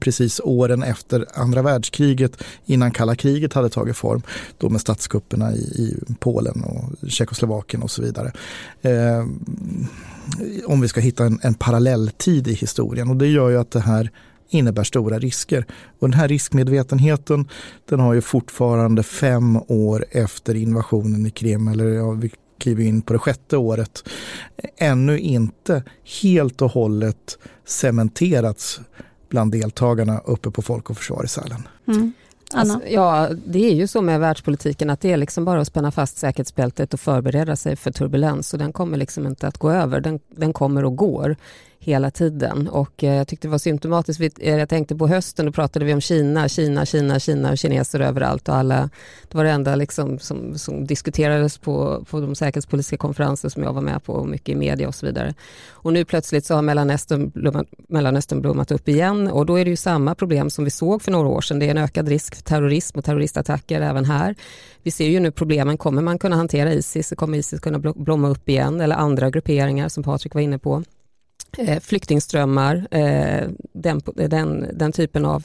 precis 0.00 0.40
åren 0.44 0.82
efter 0.82 1.26
andra 1.34 1.62
världskriget 1.62 2.42
innan 2.66 2.90
kalla 2.90 3.14
kriget 3.14 3.52
hade 3.52 3.68
tagit 3.68 3.96
form. 3.96 4.22
Då 4.58 4.68
med 4.68 4.80
statskupperna 4.80 5.52
i, 5.52 5.58
i 5.58 6.14
Polen 6.18 6.64
och 6.64 7.08
Tjeckoslovakien 7.10 7.82
och 7.82 7.90
så 7.90 8.02
vidare. 8.02 8.32
Eh, 8.82 9.24
om 10.66 10.80
vi 10.80 10.88
ska 10.88 11.00
hitta 11.00 11.24
en, 11.24 11.40
en 11.42 11.54
parallelltid 11.54 12.48
i 12.48 12.54
historien 12.54 13.10
och 13.10 13.16
det 13.16 13.26
gör 13.26 13.50
ju 13.50 13.58
att 13.58 13.70
det 13.70 13.80
här 13.80 14.10
innebär 14.50 14.84
stora 14.84 15.18
risker. 15.18 15.66
Och 15.98 16.08
den 16.10 16.18
här 16.18 16.28
riskmedvetenheten 16.28 17.48
den 17.88 18.00
har 18.00 18.14
ju 18.14 18.20
fortfarande 18.20 19.02
fem 19.02 19.56
år 19.68 20.04
efter 20.10 20.54
invasionen 20.54 21.26
i 21.26 21.30
Krim, 21.30 21.68
eller 21.68 21.84
ja, 21.84 22.10
vi 22.10 22.30
kliver 22.58 22.84
in 22.84 23.02
på 23.02 23.12
det 23.12 23.18
sjätte 23.18 23.56
året, 23.56 24.08
ännu 24.76 25.18
inte 25.18 25.82
helt 26.22 26.62
och 26.62 26.70
hållet 26.70 27.38
cementerats 27.66 28.80
bland 29.30 29.52
deltagarna 29.52 30.18
uppe 30.18 30.50
på 30.50 30.62
Folk 30.62 30.90
och 30.90 30.96
Försvar 30.96 31.24
i 31.24 31.28
Sälen. 31.28 31.68
Mm. 31.88 32.12
Alltså, 32.54 32.80
ja, 32.88 33.28
det 33.46 33.70
är 33.70 33.74
ju 33.74 33.86
så 33.86 34.02
med 34.02 34.20
världspolitiken 34.20 34.90
att 34.90 35.00
det 35.00 35.12
är 35.12 35.16
liksom 35.16 35.44
bara 35.44 35.60
att 35.60 35.66
spänna 35.66 35.90
fast 35.90 36.18
säkerhetsbältet 36.18 36.94
och 36.94 37.00
förbereda 37.00 37.56
sig 37.56 37.76
för 37.76 37.90
turbulens 37.90 38.52
och 38.52 38.58
den 38.58 38.72
kommer 38.72 38.98
liksom 38.98 39.26
inte 39.26 39.48
att 39.48 39.58
gå 39.58 39.70
över, 39.70 40.00
den, 40.00 40.20
den 40.28 40.52
kommer 40.52 40.84
och 40.84 40.96
går 40.96 41.36
hela 41.82 42.10
tiden. 42.10 42.68
Och 42.68 43.04
eh, 43.04 43.14
jag 43.14 43.28
tyckte 43.28 43.48
det 43.48 43.50
var 43.50 43.58
symptomatiskt, 43.58 44.38
eh, 44.40 44.56
jag 44.56 44.68
tänkte 44.68 44.96
på 44.96 45.08
hösten, 45.08 45.46
då 45.46 45.52
pratade 45.52 45.84
vi 45.84 45.94
om 45.94 46.00
Kina, 46.00 46.48
Kina, 46.48 46.86
Kina, 46.86 47.18
Kina 47.18 47.50
och 47.50 47.58
kineser 47.58 48.00
överallt 48.00 48.48
och 48.48 48.54
alla, 48.54 48.90
det 49.28 49.36
var 49.36 49.44
det 49.44 49.50
enda 49.50 49.74
liksom 49.74 50.18
som, 50.18 50.58
som 50.58 50.86
diskuterades 50.86 51.58
på, 51.58 52.04
på 52.10 52.20
de 52.20 52.34
säkerhetspolitiska 52.34 52.96
konferenser 52.96 53.48
som 53.48 53.62
jag 53.62 53.72
var 53.72 53.82
med 53.82 54.04
på 54.04 54.12
och 54.12 54.28
mycket 54.28 54.48
i 54.48 54.54
media 54.54 54.88
och 54.88 54.94
så 54.94 55.06
vidare. 55.06 55.34
Och 55.70 55.92
nu 55.92 56.04
plötsligt 56.04 56.46
så 56.46 56.54
har 56.54 56.62
Mellanöstern 56.62 57.30
blommat, 57.30 57.66
Mellanöstern 57.88 58.40
blommat 58.40 58.70
upp 58.70 58.88
igen 58.88 59.28
och 59.28 59.46
då 59.46 59.58
är 59.58 59.64
det 59.64 59.70
ju 59.70 59.76
samma 59.76 60.14
problem 60.14 60.50
som 60.50 60.64
vi 60.64 60.70
såg 60.70 61.02
för 61.02 61.12
några 61.12 61.28
år 61.28 61.40
sedan. 61.40 61.58
Det 61.58 61.66
är 61.66 61.70
en 61.70 61.78
ökad 61.78 62.08
risk 62.08 62.34
för 62.34 62.42
terrorism 62.42 62.98
och 62.98 63.04
terroristattacker 63.04 63.80
även 63.80 64.04
här. 64.04 64.34
Vi 64.82 64.90
ser 64.90 65.08
ju 65.08 65.20
nu 65.20 65.30
problemen, 65.30 65.78
kommer 65.78 66.02
man 66.02 66.18
kunna 66.18 66.36
hantera 66.36 66.72
Isis? 66.72 67.12
Kommer 67.16 67.38
Isis 67.38 67.60
kunna 67.60 67.78
blomma 67.78 68.28
upp 68.28 68.48
igen? 68.48 68.80
Eller 68.80 68.96
andra 68.96 69.30
grupperingar 69.30 69.88
som 69.88 70.02
Patrik 70.02 70.34
var 70.34 70.40
inne 70.40 70.58
på 70.58 70.82
eh, 71.58 71.80
flyktingströmmar, 71.80 72.86
eh, 72.90 73.48
den, 73.72 74.00
den, 74.14 74.66
den 74.72 74.92
typen 74.92 75.24
av 75.24 75.44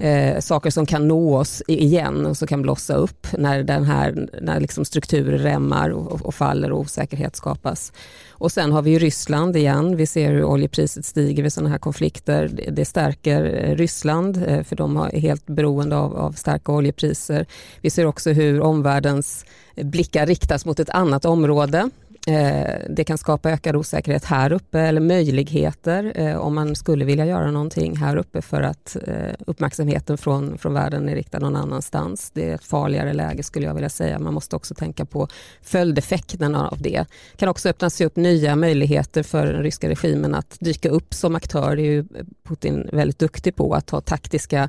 eh, 0.00 0.40
saker 0.40 0.70
som 0.70 0.86
kan 0.86 1.08
nå 1.08 1.38
oss 1.38 1.62
igen 1.66 2.26
och 2.26 2.36
som 2.36 2.48
kan 2.48 2.62
blossa 2.62 2.94
upp 2.94 3.26
när 3.38 3.62
den 3.62 3.84
här 3.84 4.28
när 4.40 4.60
liksom 4.60 4.84
strukturer 4.84 5.38
rämmar 5.38 5.90
och, 5.90 6.26
och, 6.26 6.34
faller 6.34 6.72
och 6.72 6.80
osäkerhet 6.80 7.36
skapas. 7.36 7.92
Och 8.30 8.52
sen 8.52 8.72
har 8.72 8.82
vi 8.82 8.90
ju 8.90 8.98
Ryssland 8.98 9.56
igen. 9.56 9.96
Vi 9.96 10.06
ser 10.06 10.32
hur 10.32 10.44
oljepriset 10.44 11.04
stiger 11.04 11.42
vid 11.42 11.52
sådana 11.52 11.70
här 11.70 11.78
konflikter. 11.78 12.48
Det, 12.52 12.70
det 12.70 12.84
stärker 12.84 13.44
eh, 13.44 13.76
Ryssland 13.76 14.44
eh, 14.46 14.62
för 14.62 14.76
de 14.76 14.96
är 14.96 15.20
helt 15.20 15.46
beroende 15.46 15.96
av, 15.96 16.16
av 16.16 16.32
starka 16.32 16.72
oljepriser. 16.72 17.46
Vi 17.80 17.90
ser 17.90 18.06
också 18.06 18.30
hur 18.30 18.60
omvärldens 18.60 19.44
blickar 19.76 20.26
riktas 20.26 20.66
mot 20.66 20.80
ett 20.80 20.90
annat 20.90 21.24
område 21.24 21.90
Eh, 22.26 22.74
det 22.90 23.04
kan 23.04 23.18
skapa 23.18 23.50
ökad 23.50 23.76
osäkerhet 23.76 24.24
här 24.24 24.52
uppe 24.52 24.80
eller 24.80 25.00
möjligheter 25.00 26.12
eh, 26.14 26.36
om 26.36 26.54
man 26.54 26.76
skulle 26.76 27.04
vilja 27.04 27.26
göra 27.26 27.50
någonting 27.50 27.96
här 27.96 28.16
uppe 28.16 28.42
för 28.42 28.62
att 28.62 28.96
eh, 29.06 29.34
uppmärksamheten 29.46 30.18
från, 30.18 30.58
från 30.58 30.74
världen 30.74 31.08
är 31.08 31.14
riktad 31.14 31.38
någon 31.38 31.56
annanstans. 31.56 32.30
Det 32.34 32.50
är 32.50 32.54
ett 32.54 32.64
farligare 32.64 33.12
läge 33.12 33.42
skulle 33.42 33.66
jag 33.66 33.74
vilja 33.74 33.88
säga. 33.88 34.18
Man 34.18 34.34
måste 34.34 34.56
också 34.56 34.74
tänka 34.74 35.04
på 35.04 35.28
följdeffekterna 35.62 36.68
av 36.68 36.82
det. 36.82 37.04
Det 37.32 37.36
kan 37.36 37.48
också 37.48 37.68
öppna 37.68 37.90
sig 37.90 38.06
upp 38.06 38.16
nya 38.16 38.56
möjligheter 38.56 39.22
för 39.22 39.46
den 39.46 39.62
ryska 39.62 39.88
regimen 39.88 40.34
att 40.34 40.56
dyka 40.60 40.88
upp 40.88 41.14
som 41.14 41.34
aktör. 41.34 41.76
Det 41.76 41.82
är 41.82 41.92
ju 41.92 42.04
Putin 42.48 42.88
väldigt 42.92 43.18
duktig 43.18 43.56
på 43.56 43.74
att 43.74 43.90
ha 43.90 44.00
taktiska 44.00 44.68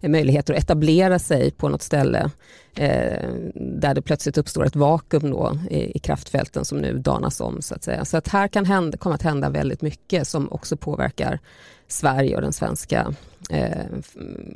möjligheter 0.00 0.54
att 0.54 0.60
etablera 0.60 1.18
sig 1.18 1.50
på 1.50 1.68
något 1.68 1.82
ställe 1.82 2.30
eh, 2.74 3.28
där 3.54 3.94
det 3.94 4.02
plötsligt 4.02 4.38
uppstår 4.38 4.66
ett 4.66 4.76
vakuum 4.76 5.30
då 5.30 5.58
i, 5.70 5.96
i, 5.96 5.98
kraftfälten 5.98 6.64
som 6.64 6.78
nu 6.78 6.98
danas 6.98 7.40
om. 7.40 7.62
Så 7.62 7.74
att 7.74 7.84
säga. 7.84 8.04
Så 8.04 8.16
att 8.16 8.28
här 8.28 8.48
kan 8.48 8.64
hända, 8.64 8.96
komma 8.96 9.14
att 9.14 9.22
hända 9.22 9.50
väldigt 9.50 9.82
mycket 9.82 10.28
som 10.28 10.52
också 10.52 10.76
påverkar 10.76 11.40
Sverige 11.88 12.36
och 12.36 12.42
den 12.42 12.52
svenska 12.52 13.14
eh, 13.50 13.86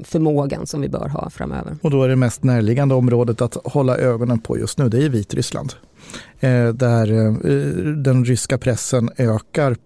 förmågan 0.05 0.67
som 0.67 0.81
vi 0.81 0.89
bör 0.89 1.09
ha 1.09 1.31
framöver. 1.31 1.77
Och 1.83 1.91
då 1.91 2.03
är 2.03 2.09
det 2.09 2.17
mest 2.17 2.45
närliggande 2.45 2.95
området 2.95 3.41
att 3.41 3.57
hålla 3.65 3.97
ögonen 3.97 4.39
på 4.39 4.59
just 4.59 4.79
nu, 4.79 4.89
det 4.89 5.05
är 5.05 5.09
Vitryssland. 5.09 5.75
Eh, 6.40 6.69
där 6.69 7.12
eh, 7.12 7.33
den 7.95 8.25
ryska 8.25 8.59
pressen 8.59 9.11
ökar, 9.16 9.77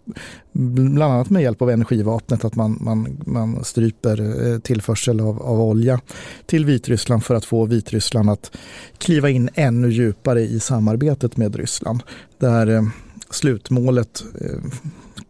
bland 0.53 1.13
annat 1.13 1.31
med 1.31 1.43
hjälp 1.43 1.63
av 1.63 1.71
energivapnet, 1.71 2.45
att 2.45 2.55
man, 2.55 2.79
man, 2.81 3.23
man 3.27 3.65
stryper 3.65 4.47
eh, 4.53 4.59
tillförsel 4.59 5.21
av, 5.21 5.43
av 5.43 5.61
olja 5.61 6.01
till 6.47 6.65
Vitryssland 6.65 7.25
för 7.25 7.35
att 7.35 7.45
få 7.45 7.65
Vitryssland 7.65 8.31
att 8.31 8.57
kliva 8.99 9.31
in 9.31 9.51
ännu 9.55 9.91
djupare 9.91 10.41
i 10.41 10.61
samarbetet 10.61 11.37
med 11.37 11.57
Ryssland. 11.57 12.03
Där 12.39 12.91
slutmålet 13.31 14.25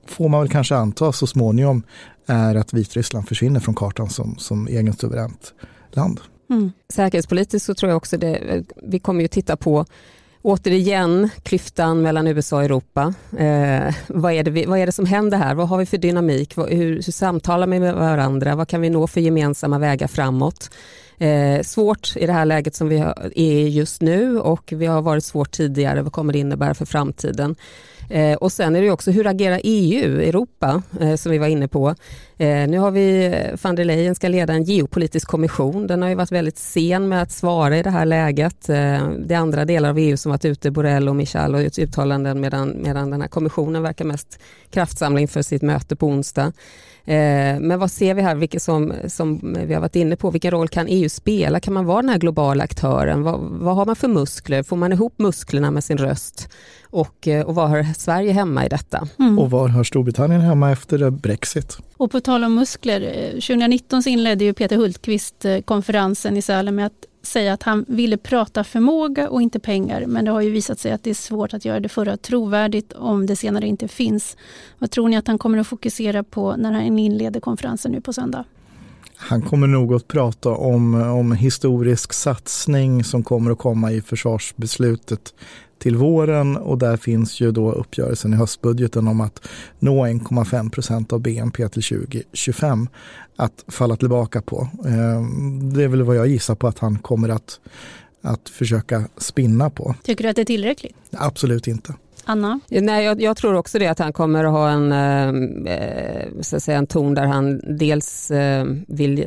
får 0.07 0.29
man 0.29 0.41
väl 0.41 0.51
kanske 0.51 0.77
anta 0.77 1.13
så 1.13 1.27
småningom 1.27 1.83
är 2.27 2.55
att 2.55 2.73
Vitryssland 2.73 3.29
försvinner 3.29 3.61
från 3.61 3.75
kartan 3.75 4.11
som, 4.11 4.37
som 4.39 4.67
egen 4.67 4.93
suveränt 4.93 5.55
land. 5.91 6.21
Mm. 6.51 6.73
Säkerhetspolitiskt 6.89 7.67
så 7.67 7.75
tror 7.75 7.91
jag 7.91 7.97
också 7.97 8.17
det, 8.17 8.65
vi 8.83 8.99
kommer 8.99 9.23
ju 9.23 9.29
titta 9.29 9.57
på 9.57 9.87
Återigen 10.43 11.31
klyftan 11.43 12.03
mellan 12.03 12.27
USA 12.27 12.57
och 12.57 12.65
Europa. 12.65 13.15
Eh, 13.39 13.95
vad, 14.07 14.33
är 14.33 14.43
det 14.43 14.51
vi, 14.51 14.65
vad 14.65 14.79
är 14.79 14.87
det 14.87 14.93
som 14.93 15.07
händer 15.07 15.39
här? 15.39 15.55
Vad 15.55 15.69
har 15.69 15.79
vi 15.79 15.87
för 15.87 15.99
dynamik? 15.99 16.57
Vad, 16.57 16.69
hur, 16.69 16.95
hur 16.95 17.13
samtalar 17.13 17.67
vi 17.67 17.81
med 17.81 17.95
varandra? 17.95 18.55
Vad 18.55 18.69
kan 18.69 18.81
vi 18.81 18.91
nå 18.91 19.07
för 19.07 19.21
gemensamma 19.21 19.79
vägar 19.79 20.07
framåt? 20.07 20.71
Eh, 21.19 21.63
svårt 21.63 22.17
i 22.17 22.27
det 22.27 22.33
här 22.33 22.45
läget 22.45 22.75
som 22.75 22.89
vi 22.89 22.99
är 22.99 23.39
i 23.39 23.69
just 23.69 24.01
nu 24.03 24.41
och 24.41 24.73
vi 24.77 24.87
har 24.87 25.03
varit 25.03 25.25
svårt 25.25 25.51
tidigare. 25.51 26.03
Vad 26.03 26.13
kommer 26.13 26.33
det 26.33 26.39
innebära 26.39 26.75
för 26.75 26.87
framtiden? 26.87 27.57
Eh, 28.11 28.37
och 28.37 28.53
sen 28.53 28.77
är 28.77 28.83
det 28.83 28.91
också 28.91 29.11
hur 29.11 29.27
agerar 29.27 29.61
EU, 29.65 30.21
Europa, 30.21 30.83
eh, 31.01 31.15
som 31.15 31.33
vi 31.33 31.39
var 31.39 31.47
inne 31.47 31.69
på. 31.69 31.95
Eh, 32.39 32.69
nu 32.69 32.79
har 32.79 32.91
vi 32.91 33.25
eh, 33.27 33.59
van 33.63 33.75
der 33.75 33.85
Leyen 33.85 34.15
ska 34.15 34.29
leda 34.29 34.53
en 34.53 34.65
geopolitisk 34.65 35.29
kommission. 35.29 35.87
Den 35.87 36.03
har 36.03 36.09
ju 36.09 36.15
varit 36.15 36.33
väldigt 36.33 36.59
sen 36.59 37.09
med 37.09 37.23
att 37.23 37.33
svara 37.33 37.79
i 37.79 37.83
det 37.83 37.91
här 37.91 38.07
läget. 38.07 38.69
Eh, 38.69 39.09
det 39.19 39.35
är 39.35 39.39
andra 39.39 39.65
delar 39.65 39.89
av 39.89 39.99
EU 39.99 40.17
som 40.17 40.31
varit 40.31 40.45
ute, 40.45 40.71
Borrell 40.71 41.09
och 41.09 41.17
Michel 41.17 41.55
och 41.55 41.61
uttalanden 41.79 42.41
medan, 42.41 42.83
medan 42.83 43.11
den 43.11 43.21
här 43.21 43.29
kommissionen 43.29 43.83
verkar 43.83 44.05
mest 44.05 44.39
kraftsamla 44.71 45.21
inför 45.21 45.43
sitt 45.43 45.63
möte 45.63 45.97
på 45.97 46.07
onsdag. 46.07 46.53
Eh, 47.11 47.61
men 47.61 47.79
vad 47.79 47.91
ser 47.91 48.15
vi 48.15 48.23
här, 48.23 48.35
vilket 48.35 48.63
som, 48.63 48.93
som 49.09 49.57
vi 49.67 49.75
har 49.75 49.81
varit 49.81 49.97
inne 49.97 50.17
på, 50.17 50.31
vilken 50.31 50.51
roll 50.51 50.69
kan 50.69 50.87
EU 50.89 51.09
spela? 51.09 51.61
Kan 51.61 51.75
man 51.75 51.87
vara 51.87 52.03
den 52.03 52.09
här 52.09 52.19
globala 52.19 52.65
aktören? 52.65 53.23
Vad, 53.23 53.41
vad 53.41 53.77
har 53.77 53.87
man 53.87 53.97
för 53.97 54.09
muskler? 54.09 54.63
Får 54.63 54.77
man 54.77 54.93
ihop 54.93 55.15
musklerna 55.17 55.71
med 55.71 55.85
sin 55.85 55.99
röst? 55.99 56.49
Och, 56.85 57.29
eh, 57.29 57.47
och 57.47 57.55
var 57.55 57.69
hör 57.69 57.87
Sverige 57.99 58.33
hemma 58.33 58.67
i 58.67 58.69
detta? 58.69 59.09
Mm. 59.19 59.39
Och 59.39 59.51
var 59.51 59.69
hör 59.69 59.85
Storbritannien 59.85 60.41
hemma 60.41 60.71
efter 60.71 61.11
Brexit? 61.11 61.79
Och 61.97 62.11
på 62.11 62.21
tal 62.21 62.45
om 62.45 62.55
muskler, 62.55 63.31
2019 63.31 63.97
eh, 63.97 64.03
så 64.03 64.09
inledde 64.09 64.45
ju 64.45 64.53
Peter 64.53 64.77
Hultqvist 64.77 65.47
konferensen 65.65 66.37
i 66.37 66.43
Sälen 66.43 66.75
med 66.75 66.87
att 66.87 67.07
säga 67.23 67.53
att 67.53 67.63
han 67.63 67.85
ville 67.89 68.17
prata 68.17 68.65
förmåga 68.65 69.31
och 69.31 69.43
inte 69.43 69.59
pengar. 69.59 70.07
Men 70.07 70.25
det 70.25 70.31
har 70.31 70.41
ju 70.41 70.51
visat 70.51 70.79
sig 70.79 70.93
att 70.93 71.03
det 71.03 71.11
är 71.11 71.15
svårt 71.15 71.55
att 71.55 71.65
göra 71.65 71.81
det 71.81 71.89
förra 71.89 72.17
trovärdigt 72.17 72.93
om 72.93 73.27
det 73.27 73.37
senare 73.37 73.67
inte 73.67 73.89
finns. 73.89 74.37
Vad 74.79 74.91
tror 74.91 75.09
ni 75.09 75.17
att 75.17 75.27
han 75.27 75.39
kommer 75.39 75.59
att 75.59 75.67
fokusera 75.67 76.23
på 76.23 76.57
när 76.57 76.73
han 76.73 76.99
inleder 76.99 77.41
konferensen 77.41 77.93
nu 77.93 78.01
på 78.01 78.13
söndag? 78.13 78.45
Han 79.23 79.43
kommer 79.43 79.67
nog 79.67 79.95
att 79.95 80.09
prata 80.09 80.51
om, 80.51 80.95
om 80.95 81.33
historisk 81.33 82.13
satsning 82.13 83.05
som 83.05 83.23
kommer 83.23 83.51
att 83.51 83.59
komma 83.59 83.93
i 83.93 84.01
försvarsbeslutet 84.01 85.35
till 85.79 85.97
våren 85.97 86.57
och 86.57 86.79
där 86.79 86.97
finns 86.97 87.41
ju 87.41 87.53
då 87.53 87.73
uppgörelsen 87.73 88.33
i 88.33 88.37
höstbudgeten 88.37 89.09
om 89.09 89.21
att 89.21 89.49
nå 89.79 90.07
1,5 90.07 90.71
procent 90.71 91.13
av 91.13 91.21
BNP 91.21 91.69
till 91.69 91.83
2025 91.83 92.89
att 93.37 93.65
falla 93.69 93.97
tillbaka 93.97 94.43
på. 94.43 94.69
Ehm, 94.87 95.73
det 95.75 95.85
är 95.85 95.89
väl 95.89 96.03
vad 96.03 96.17
jag 96.17 96.27
gissar 96.27 96.55
på 96.55 96.67
att 96.67 96.79
han 96.79 96.99
kommer 96.99 97.29
att, 97.29 97.61
att 98.23 98.49
försöka 98.49 99.05
spinna 99.17 99.71
på. 99.71 99.95
Tycker 100.03 100.25
du 100.25 100.31
att 100.31 100.37
det 100.37 100.43
är 100.43 100.45
tillräckligt? 100.45 100.97
Absolut 101.13 101.67
inte. 101.67 101.95
Anna? 102.31 102.61
Nej, 102.69 103.05
jag, 103.05 103.23
jag, 103.23 103.37
tror 103.37 103.55
också 103.55 103.79
det 103.79 103.87
att 103.87 103.99
han 103.99 104.13
kommer 104.13 104.45
att 104.45 104.53
ha 104.53 104.71
en, 104.71 104.93
eh, 104.93 105.75
eh 105.75 106.27
så 106.41 106.57
att 106.57 106.63
säga, 106.63 106.79
en 106.79 106.87
ton 106.87 107.15
där 107.15 107.27
han 107.27 107.61
dels 107.79 108.31
eh, 108.31 108.65
vill 108.89 109.21
eh, 109.21 109.27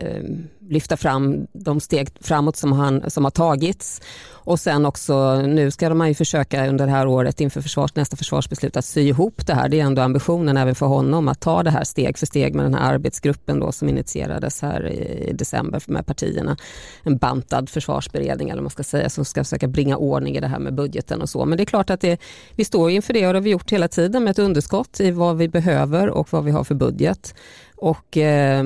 lyfta 0.70 0.98
fram 0.98 1.48
de 1.54 1.80
steg 1.80 2.10
framåt 2.22 2.56
som, 2.56 2.72
han, 2.72 3.10
som 3.12 3.24
har 3.24 3.32
tagits 3.32 4.02
och 4.46 4.60
sen 4.60 4.86
också, 4.86 5.42
nu 5.42 5.72
ska 5.72 5.94
man 5.94 6.08
ju 6.08 6.14
försöka 6.14 6.68
under 6.68 6.86
det 6.86 6.92
här 6.92 7.08
året 7.08 7.42
inför 7.42 7.62
försvars, 7.62 7.96
nästa 7.96 8.18
försvarsbeslut 8.18 8.78
att 8.78 8.86
sy 8.86 9.02
ihop 9.02 9.48
det 9.48 9.54
här. 9.54 9.70
Det 9.70 9.80
är 9.80 9.84
ändå 9.84 10.02
ambitionen 10.02 10.58
även 10.58 10.76
för 10.76 10.86
honom 10.86 11.28
att 11.28 11.40
ta 11.40 11.64
det 11.64 11.70
här 11.70 11.84
steg 11.84 12.18
för 12.18 12.26
steg 12.26 12.56
med 12.56 12.66
den 12.66 12.74
här 12.74 12.94
arbetsgruppen 12.94 13.60
då 13.60 13.72
som 13.72 13.90
initierades 13.90 14.62
här 14.62 14.88
i 14.92 15.34
december 15.34 15.82
med 15.88 16.06
partierna. 16.06 16.58
En 17.04 17.18
bantad 17.18 17.70
försvarsberedning 17.70 18.50
eller 18.50 18.58
vad 18.58 18.64
man 18.64 18.70
ska 18.70 18.84
säga 18.84 19.10
som 19.10 19.26
ska 19.26 19.44
försöka 19.44 19.68
bringa 19.68 19.98
ordning 19.98 20.38
i 20.38 20.40
det 20.40 20.48
här 20.48 20.60
med 20.60 20.74
budgeten 20.74 21.22
och 21.22 21.30
så. 21.30 21.46
Men 21.46 21.58
det 21.58 21.64
är 21.64 21.66
klart 21.66 21.90
att 21.90 22.02
det, 22.02 22.22
vi 22.56 22.66
står 22.66 22.92
inför 22.92 23.14
det 23.14 23.28
och 23.28 23.34
det 23.34 23.40
har 23.40 23.44
vi 23.44 23.50
gjort 23.50 23.72
hela 23.72 23.88
tiden 23.88 24.24
med 24.24 24.32
ett 24.32 24.40
underskott 24.40 25.00
i 25.00 25.12
vad 25.12 25.38
vi 25.38 25.48
behöver 25.48 26.10
och 26.10 26.34
vad 26.34 26.44
vi 26.44 26.52
har 26.52 26.64
för 26.64 26.76
budget. 26.76 27.36
Och 27.84 28.18
eh, 28.18 28.66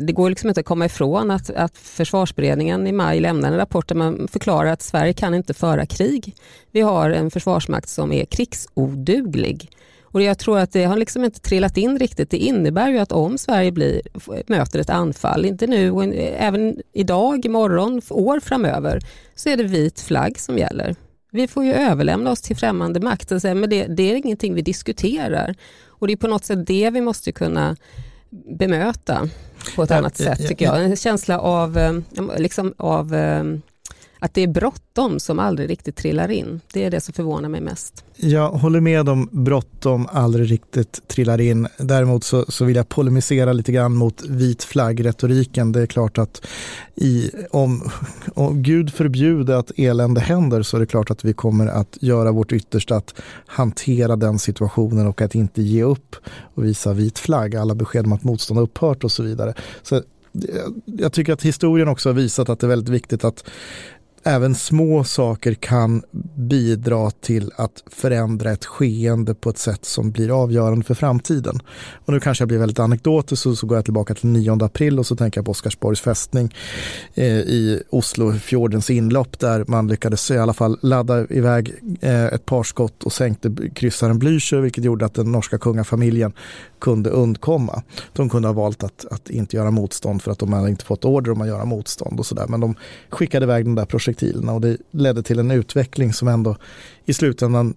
det 0.00 0.12
går 0.12 0.28
liksom 0.30 0.48
inte 0.48 0.60
att 0.60 0.66
komma 0.66 0.86
ifrån 0.86 1.30
att, 1.30 1.50
att 1.50 1.78
försvarsberedningen 1.78 2.86
i 2.86 2.92
maj 2.92 3.20
lämnade 3.20 3.54
en 3.54 3.58
rapport 3.58 3.88
där 3.88 3.94
man 3.94 4.28
förklarar 4.28 4.70
att 4.70 4.82
Sverige 4.82 5.12
kan 5.12 5.34
inte 5.34 5.54
föra 5.54 5.86
krig. 5.86 6.36
Vi 6.70 6.80
har 6.80 7.10
en 7.10 7.30
försvarsmakt 7.30 7.88
som 7.88 8.12
är 8.12 8.24
krigsoduglig. 8.24 9.70
Och 10.02 10.22
jag 10.22 10.38
tror 10.38 10.58
att 10.58 10.72
det 10.72 10.84
har 10.84 10.96
liksom 10.96 11.24
inte 11.24 11.40
trillat 11.40 11.76
in 11.76 11.98
riktigt. 11.98 12.30
Det 12.30 12.36
innebär 12.36 12.88
ju 12.88 12.98
att 12.98 13.12
om 13.12 13.38
Sverige 13.38 13.72
blir, 13.72 14.02
möter 14.46 14.78
ett 14.78 14.90
anfall, 14.90 15.44
inte 15.44 15.66
nu, 15.66 16.12
även 16.38 16.76
idag, 16.92 17.46
imorgon, 17.46 18.02
år 18.10 18.40
framöver, 18.40 19.00
så 19.34 19.48
är 19.48 19.56
det 19.56 19.64
vit 19.64 20.00
flagg 20.00 20.38
som 20.38 20.58
gäller. 20.58 20.96
Vi 21.30 21.48
får 21.48 21.64
ju 21.64 21.72
överlämna 21.72 22.30
oss 22.30 22.40
till 22.40 22.56
främmande 22.56 23.00
makt. 23.00 23.30
Men 23.30 23.70
det, 23.70 23.86
det 23.86 24.12
är 24.12 24.16
ingenting 24.16 24.54
vi 24.54 24.62
diskuterar. 24.62 25.54
Och 25.88 26.06
det 26.06 26.12
är 26.12 26.16
på 26.16 26.28
något 26.28 26.44
sätt 26.44 26.66
det 26.66 26.90
vi 26.90 27.00
måste 27.00 27.32
kunna 27.32 27.76
bemöta 28.58 29.28
på 29.76 29.82
ett 29.82 29.90
annat 29.90 30.16
sätt 30.16 30.48
tycker 30.48 30.64
jag. 30.64 30.84
En 30.84 30.96
känsla 30.96 31.38
av, 31.38 31.78
eh, 31.78 31.92
liksom 32.38 32.74
av 32.76 33.14
eh, 33.14 33.44
att 34.18 34.34
det 34.34 34.40
är 34.40 34.46
bråttom 34.48 35.20
som 35.20 35.38
aldrig 35.38 35.70
riktigt 35.70 35.96
trillar 35.96 36.30
in. 36.30 36.60
Det 36.72 36.84
är 36.84 36.90
det 36.90 37.00
som 37.00 37.14
förvånar 37.14 37.48
mig 37.48 37.60
mest. 37.60 38.04
Jag 38.16 38.50
håller 38.50 38.80
med 38.80 39.08
om 39.08 39.28
bråttom 39.32 40.08
aldrig 40.12 40.50
riktigt 40.50 41.08
trillar 41.08 41.40
in. 41.40 41.68
Däremot 41.78 42.24
så, 42.24 42.44
så 42.48 42.64
vill 42.64 42.76
jag 42.76 42.88
polemisera 42.88 43.52
lite 43.52 43.72
grann 43.72 43.94
mot 43.94 44.22
vit 44.28 44.64
flagg-retoriken. 44.64 45.72
Det 45.72 45.82
är 45.82 45.86
klart 45.86 46.18
att 46.18 46.46
i, 46.94 47.30
om, 47.50 47.90
om 48.34 48.62
Gud 48.62 48.94
förbjude 48.94 49.58
att 49.58 49.70
elände 49.76 50.20
händer 50.20 50.62
så 50.62 50.76
är 50.76 50.80
det 50.80 50.86
klart 50.86 51.10
att 51.10 51.24
vi 51.24 51.32
kommer 51.32 51.66
att 51.66 51.98
göra 52.00 52.32
vårt 52.32 52.52
yttersta 52.52 52.96
att 52.96 53.14
hantera 53.46 54.16
den 54.16 54.38
situationen 54.38 55.06
och 55.06 55.20
att 55.20 55.34
inte 55.34 55.62
ge 55.62 55.82
upp 55.82 56.16
och 56.54 56.64
visa 56.64 56.92
vit 56.92 57.18
flagg. 57.18 57.56
Alla 57.56 57.74
besked 57.74 58.06
om 58.06 58.12
att 58.12 58.24
motstånd 58.24 58.58
har 58.58 58.64
upphört 58.64 59.04
och 59.04 59.12
så 59.12 59.22
vidare. 59.22 59.54
Så 59.82 60.02
jag 60.84 61.12
tycker 61.12 61.32
att 61.32 61.42
historien 61.42 61.88
också 61.88 62.08
har 62.08 62.14
visat 62.14 62.48
att 62.48 62.60
det 62.60 62.66
är 62.66 62.68
väldigt 62.68 62.88
viktigt 62.88 63.24
att 63.24 63.44
även 64.24 64.54
små 64.54 65.04
saker 65.04 65.54
kan 65.54 66.02
bidra 66.36 67.10
till 67.10 67.50
att 67.56 67.84
förändra 67.86 68.52
ett 68.52 68.64
skeende 68.64 69.34
på 69.34 69.50
ett 69.50 69.58
sätt 69.58 69.84
som 69.84 70.10
blir 70.10 70.42
avgörande 70.42 70.84
för 70.84 70.94
framtiden. 70.94 71.60
Och 72.04 72.12
nu 72.12 72.20
kanske 72.20 72.42
jag 72.42 72.48
blir 72.48 72.58
väldigt 72.58 72.78
anekdotisk 72.78 73.46
och 73.46 73.58
så 73.58 73.66
går 73.66 73.78
jag 73.78 73.84
tillbaka 73.84 74.14
till 74.14 74.28
9 74.28 74.64
april 74.64 74.98
och 74.98 75.06
så 75.06 75.16
tänker 75.16 75.38
jag 75.38 75.44
på 75.44 75.50
Oscarsborgs 75.50 76.00
fästning 76.00 76.54
eh, 77.14 77.26
i 77.26 77.82
Oslofjordens 77.90 78.90
inlopp 78.90 79.38
där 79.38 79.64
man 79.68 79.88
lyckades 79.88 80.30
i 80.30 80.38
alla 80.38 80.52
fall 80.52 80.78
ladda 80.82 81.26
iväg 81.30 81.74
eh, 82.00 82.24
ett 82.24 82.46
par 82.46 82.62
skott 82.62 83.04
och 83.04 83.12
sänkte 83.12 83.54
kryssaren 83.74 84.18
Blücher 84.18 84.60
vilket 84.60 84.84
gjorde 84.84 85.06
att 85.06 85.14
den 85.14 85.32
norska 85.32 85.58
kungafamiljen 85.58 86.32
kunde 86.80 87.10
undkomma. 87.10 87.82
De 88.12 88.30
kunde 88.30 88.48
ha 88.48 88.52
valt 88.52 88.84
att, 88.84 89.04
att 89.10 89.30
inte 89.30 89.56
göra 89.56 89.70
motstånd 89.70 90.22
för 90.22 90.30
att 90.30 90.38
de 90.38 90.52
hade 90.52 90.68
inte 90.68 90.84
fått 90.84 91.04
order 91.04 91.32
om 91.32 91.40
att 91.40 91.48
göra 91.48 91.64
motstånd 91.64 92.18
och 92.18 92.26
sådär 92.26 92.46
men 92.48 92.60
de 92.60 92.74
skickade 93.10 93.44
iväg 93.44 93.64
den 93.64 93.74
där 93.74 93.84
projektet 93.84 94.13
projektilerna 94.14 94.52
och 94.52 94.60
det 94.60 94.76
ledde 94.90 95.22
till 95.22 95.38
en 95.38 95.50
utveckling 95.50 96.12
som 96.12 96.28
ändå 96.28 96.56
i 97.04 97.12
slutändan 97.14 97.74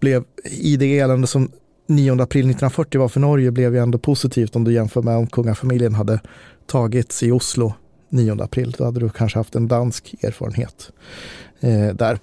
blev 0.00 0.24
i 0.44 0.76
det 0.76 0.98
elände 0.98 1.26
som 1.26 1.50
9 1.86 2.12
april 2.12 2.50
1940 2.50 3.00
var 3.00 3.08
för 3.08 3.20
Norge 3.20 3.50
blev 3.50 3.74
ju 3.74 3.80
ändå 3.80 3.98
positivt 3.98 4.56
om 4.56 4.64
du 4.64 4.72
jämför 4.72 5.02
med 5.02 5.16
om 5.16 5.26
kungafamiljen 5.26 5.94
hade 5.94 6.20
tagits 6.66 7.22
i 7.22 7.30
Oslo 7.30 7.74
9 8.10 8.42
april. 8.42 8.74
Då 8.78 8.84
hade 8.84 9.00
du 9.00 9.08
kanske 9.08 9.38
haft 9.38 9.54
en 9.54 9.68
dansk 9.68 10.14
erfarenhet 10.22 10.92
eh, 11.60 11.94
där. 11.94 12.18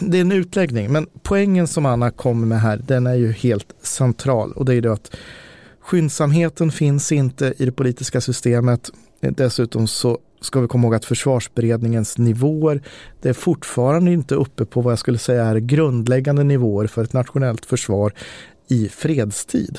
Det 0.00 0.16
är 0.18 0.20
en 0.20 0.32
utläggning, 0.32 0.92
men 0.92 1.06
poängen 1.22 1.68
som 1.68 1.86
Anna 1.86 2.10
kommer 2.10 2.46
med 2.46 2.60
här, 2.60 2.80
den 2.86 3.06
är 3.06 3.14
ju 3.14 3.32
helt 3.32 3.74
central 3.82 4.52
och 4.52 4.64
det 4.64 4.74
är 4.74 4.82
ju 4.82 4.92
att 4.92 5.16
skyndsamheten 5.80 6.70
finns 6.70 7.12
inte 7.12 7.54
i 7.58 7.64
det 7.64 7.72
politiska 7.72 8.20
systemet. 8.20 8.90
Dessutom 9.20 9.86
så 9.86 10.18
ska 10.40 10.60
vi 10.60 10.68
komma 10.68 10.84
ihåg 10.84 10.94
att 10.94 11.04
försvarsberedningens 11.04 12.18
nivåer, 12.18 12.82
det 13.20 13.28
är 13.28 13.32
fortfarande 13.32 14.12
inte 14.12 14.34
uppe 14.34 14.64
på 14.64 14.80
vad 14.80 14.92
jag 14.92 14.98
skulle 14.98 15.18
säga 15.18 15.44
är 15.44 15.56
grundläggande 15.56 16.44
nivåer 16.44 16.86
för 16.86 17.04
ett 17.04 17.12
nationellt 17.12 17.66
försvar 17.66 18.12
i 18.68 18.88
fredstid. 18.88 19.78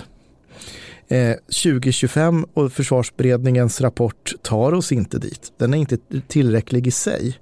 Eh, 1.08 1.36
2025 1.63 2.46
och 2.54 2.72
försvarsberedningens 2.72 3.82
rapport 3.82 4.34
tar 4.41 4.74
oss 4.74 4.91
inte 4.91 5.20
dit. 5.20 5.54
Den 5.58 5.74
är 5.74 5.78
inte 5.78 5.98
tillräcklig 6.28 6.88
i 6.88 6.91
sig. 6.91 7.39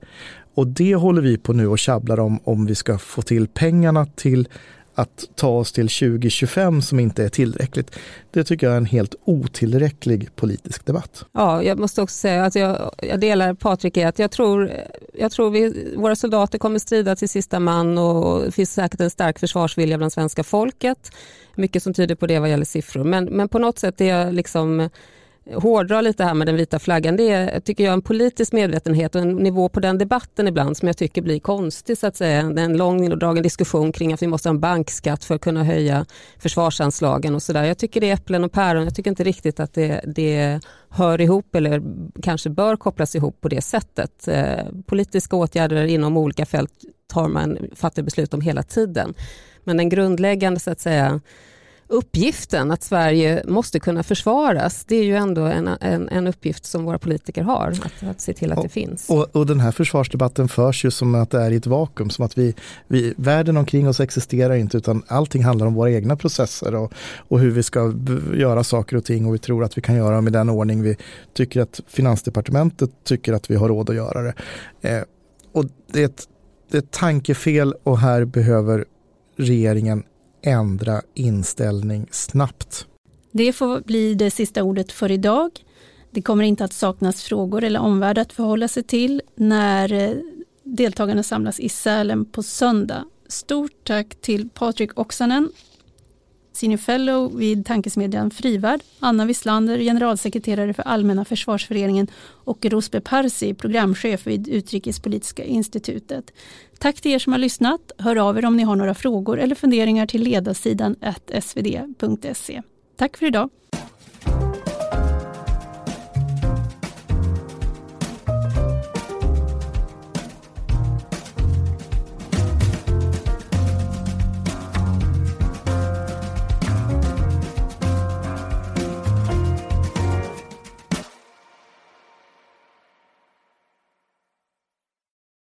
Och 0.56 0.68
det 0.68 0.96
håller 0.96 1.22
vi 1.22 1.38
på 1.38 1.54
nu 1.54 1.68
och 1.68 1.80
tjabblar 1.80 2.20
om, 2.20 2.40
om 2.44 2.66
vi 2.66 2.76
ska 2.76 2.98
få 2.98 3.22
till 3.22 3.48
pengarna 3.48 4.06
till 4.06 4.48
att 4.96 5.30
ta 5.36 5.48
oss 5.48 5.72
till 5.72 5.90
2025 5.90 6.82
som 6.82 7.00
inte 7.00 7.24
är 7.24 7.30
tillräckligt. 7.30 7.96
Det 8.32 8.44
tycker 8.44 8.68
jag 8.68 8.74
är 8.74 8.78
en 8.78 8.86
helt 8.86 9.16
otillräcklig 9.26 10.36
politisk 10.36 10.86
debatt. 10.86 11.26
Ja, 11.32 11.64
jag 11.64 11.80
måste 11.80 12.02
också 12.02 12.16
säga 12.16 12.46
att 12.46 12.56
jag, 12.56 12.92
jag 13.02 13.20
delar 13.20 13.54
Patrik 13.54 13.98
i 13.98 14.04
att 14.04 14.20
jag 14.20 14.32
tror, 14.32 14.72
jag 15.14 15.32
tror 15.32 15.50
vi, 15.50 15.94
våra 15.98 16.16
soldater 16.16 16.58
kommer 16.58 16.80
strida 16.80 17.16
till 17.16 17.30
sista 17.30 17.60
man 17.60 17.98
och 17.98 18.46
det 18.46 18.52
finns 18.52 18.74
säkert 18.74 19.00
en 19.00 19.10
stark 19.10 19.40
försvarsvilja 19.40 19.98
bland 19.98 20.14
svenska 20.14 20.44
folket. 20.44 21.12
Mycket 21.56 21.84
som 21.84 21.94
tyder 21.94 22.16
på 22.16 22.28
det 22.28 22.40
vad 22.40 22.50
gäller 22.50 22.66
siffror. 22.66 23.04
Men, 23.04 23.26
men 23.26 23.50
på 23.50 23.60
något 23.60 23.80
sätt 23.80 24.02
är 24.02 24.06
jag 24.06 24.34
liksom 24.34 24.90
hårdra 25.54 26.02
lite 26.02 26.24
här 26.24 26.34
med 26.34 26.48
den 26.48 26.56
vita 26.56 26.80
flaggan, 26.80 27.16
det 27.16 27.30
är 27.30 27.60
tycker 27.60 27.84
jag 27.84 27.94
en 27.94 28.02
politisk 28.02 28.54
medvetenhet 28.54 29.16
och 29.16 29.22
en 29.22 29.36
nivå 29.36 29.70
på 29.70 29.80
den 29.80 29.98
debatten 29.98 30.48
ibland 30.48 30.78
som 30.78 30.88
jag 30.88 30.98
tycker 30.98 31.22
blir 31.22 31.40
konstig 31.40 31.98
så 31.98 32.08
att 32.08 32.16
säga. 32.16 32.40
En 32.40 32.78
lång 32.78 33.12
och 33.12 33.18
dragen 33.18 33.44
diskussion 33.44 33.92
kring 33.92 34.14
att 34.14 34.22
vi 34.22 34.28
måste 34.28 34.50
ha 34.50 34.54
en 34.54 34.60
bankskatt 34.60 35.24
för 35.24 35.36
att 35.36 35.42
kunna 35.42 35.64
höja 35.64 36.06
försvarsanslagen 36.40 37.36
och 37.36 37.44
sådär. 37.44 37.64
Jag 37.64 37.78
tycker 37.78 38.02
det 38.02 38.10
är 38.10 38.14
äpplen 38.14 38.44
och 38.44 38.52
päron, 38.52 38.84
jag 38.84 38.96
tycker 38.96 39.10
inte 39.10 39.24
riktigt 39.24 39.60
att 39.60 39.74
det, 39.74 40.02
det 40.16 40.60
hör 40.90 41.22
ihop 41.22 41.56
eller 41.56 41.82
kanske 42.22 42.50
bör 42.50 42.76
kopplas 42.76 43.16
ihop 43.16 43.42
på 43.42 43.50
det 43.50 43.62
sättet. 43.62 44.28
Eh, 44.28 44.66
politiska 44.86 45.36
åtgärder 45.36 45.86
inom 45.86 46.18
olika 46.18 46.46
fält 46.46 46.74
tar 47.08 47.28
man, 47.28 47.58
fattar 47.76 48.04
beslut 48.04 48.34
om 48.34 48.42
hela 48.42 48.64
tiden. 48.64 49.14
Men 49.64 49.78
den 49.78 49.90
grundläggande 49.90 50.60
så 50.60 50.72
att 50.72 50.80
säga 50.80 51.22
uppgiften 51.88 52.72
att 52.72 52.84
Sverige 52.84 53.44
måste 53.48 53.80
kunna 53.80 54.04
försvaras, 54.04 54.86
det 54.86 54.96
är 54.96 55.04
ju 55.04 55.16
ändå 55.16 55.46
en, 55.46 55.68
en, 55.68 56.10
en 56.10 56.28
uppgift 56.28 56.66
som 56.66 56.86
våra 56.86 57.00
politiker 57.00 57.44
har, 57.44 57.74
att, 57.84 58.10
att 58.10 58.22
se 58.22 58.34
till 58.34 58.52
att 58.52 58.58
och, 58.58 58.64
det 58.64 58.70
finns. 58.70 59.10
Och, 59.10 59.36
och, 59.36 59.46
den 59.46 59.60
här 59.60 59.72
försvarsdebatten 59.72 60.48
förs 60.48 60.86
ju 60.86 60.92
som 60.92 61.16
att 61.16 61.30
det 61.30 61.42
är 61.42 61.52
i 61.52 61.56
ett 61.56 61.68
vakuum, 61.68 62.10
som 62.10 62.26
att 62.26 62.38
vi, 62.38 62.56
vi, 62.88 63.14
världen 63.18 63.58
omkring 63.58 63.88
oss 63.88 64.00
existerar 64.00 64.56
inte 64.56 64.78
utan 64.78 65.04
allting 65.08 65.44
handlar 65.44 65.68
om 65.68 65.74
våra 65.74 65.92
egna 65.92 66.16
processer 66.16 66.76
och, 66.76 66.94
och 67.18 67.40
hur 67.40 67.52
vi 67.52 67.64
ska 67.64 67.94
göra 68.34 68.64
saker 68.64 68.98
och 68.98 69.06
ting 69.06 69.26
och 69.26 69.34
vi 69.34 69.40
tror 69.40 69.64
att 69.64 69.78
vi 69.78 69.82
kan 69.82 69.96
göra 69.96 70.16
dem 70.16 70.28
i 70.28 70.32
den 70.32 70.50
ordning 70.50 70.82
vi 70.82 70.98
tycker 71.34 71.62
att 71.62 71.82
Finansdepartementet 71.88 72.90
tycker 73.04 73.34
att 73.34 73.52
vi 73.52 73.56
har 73.56 73.68
råd 73.68 73.90
att 73.90 73.96
göra 73.96 74.22
det. 74.22 74.34
Eh, 74.82 75.04
och 75.52 75.66
det 75.92 76.02
är, 76.02 76.06
ett, 76.06 76.28
det 76.72 76.78
är 76.78 76.82
ett 76.82 76.92
tankefel 76.92 77.76
och 77.84 78.00
här 78.00 78.26
behöver 78.26 78.86
regeringen 79.38 80.04
ändra 80.46 81.02
inställning 81.14 82.08
snabbt. 82.12 82.88
Det 83.32 83.54
får 83.54 83.80
bli 83.80 84.16
det 84.16 84.32
sista 84.32 84.64
ordet 84.64 84.92
för 84.92 85.12
idag. 85.12 85.52
Det 86.12 86.22
kommer 86.22 86.44
inte 86.44 86.64
att 86.64 86.74
saknas 86.74 87.24
frågor 87.24 87.64
eller 87.64 87.80
omvärld 87.80 88.18
att 88.18 88.34
förhålla 88.34 88.68
sig 88.68 88.84
till 88.84 89.22
när 89.36 89.94
eh, 89.94 90.16
deltagarna 90.64 91.24
samlas 91.24 91.60
i 91.60 91.70
Sälen 91.70 92.26
på 92.26 92.44
söndag. 92.44 93.06
Stort 93.28 93.84
tack 93.84 94.16
till 94.22 94.50
Patrik 94.50 95.00
Oksanen, 95.00 95.50
senior 96.56 96.78
fellow 96.78 97.38
vid 97.38 97.66
tankesmedjan 97.66 98.32
Frivärd, 98.32 98.82
Anna 99.00 99.26
Wisslander, 99.26 99.78
generalsekreterare 99.78 100.74
för 100.74 100.84
Allmänna 100.84 101.26
försvarsföreningen 101.26 102.08
och 102.44 102.66
Rosbe 102.66 103.02
Parsi, 103.02 103.54
programchef 103.54 104.28
vid 104.28 104.48
Utrikespolitiska 104.48 105.44
institutet. 105.44 106.32
Tack 106.80 107.02
till 107.02 107.12
er 107.12 107.20
som 107.20 107.34
har 107.34 107.40
lyssnat. 107.40 107.92
Hör 107.98 108.16
av 108.16 108.38
er 108.38 108.46
om 108.46 108.58
ni 108.58 108.64
har 108.64 108.76
några 108.76 108.94
frågor 108.94 109.40
eller 109.40 109.56
funderingar 109.56 110.06
till 110.06 110.24
ledarsidan 110.24 110.96
svd.se. 111.42 112.62
Tack 112.96 113.18
för 113.18 113.26
idag. 113.26 113.50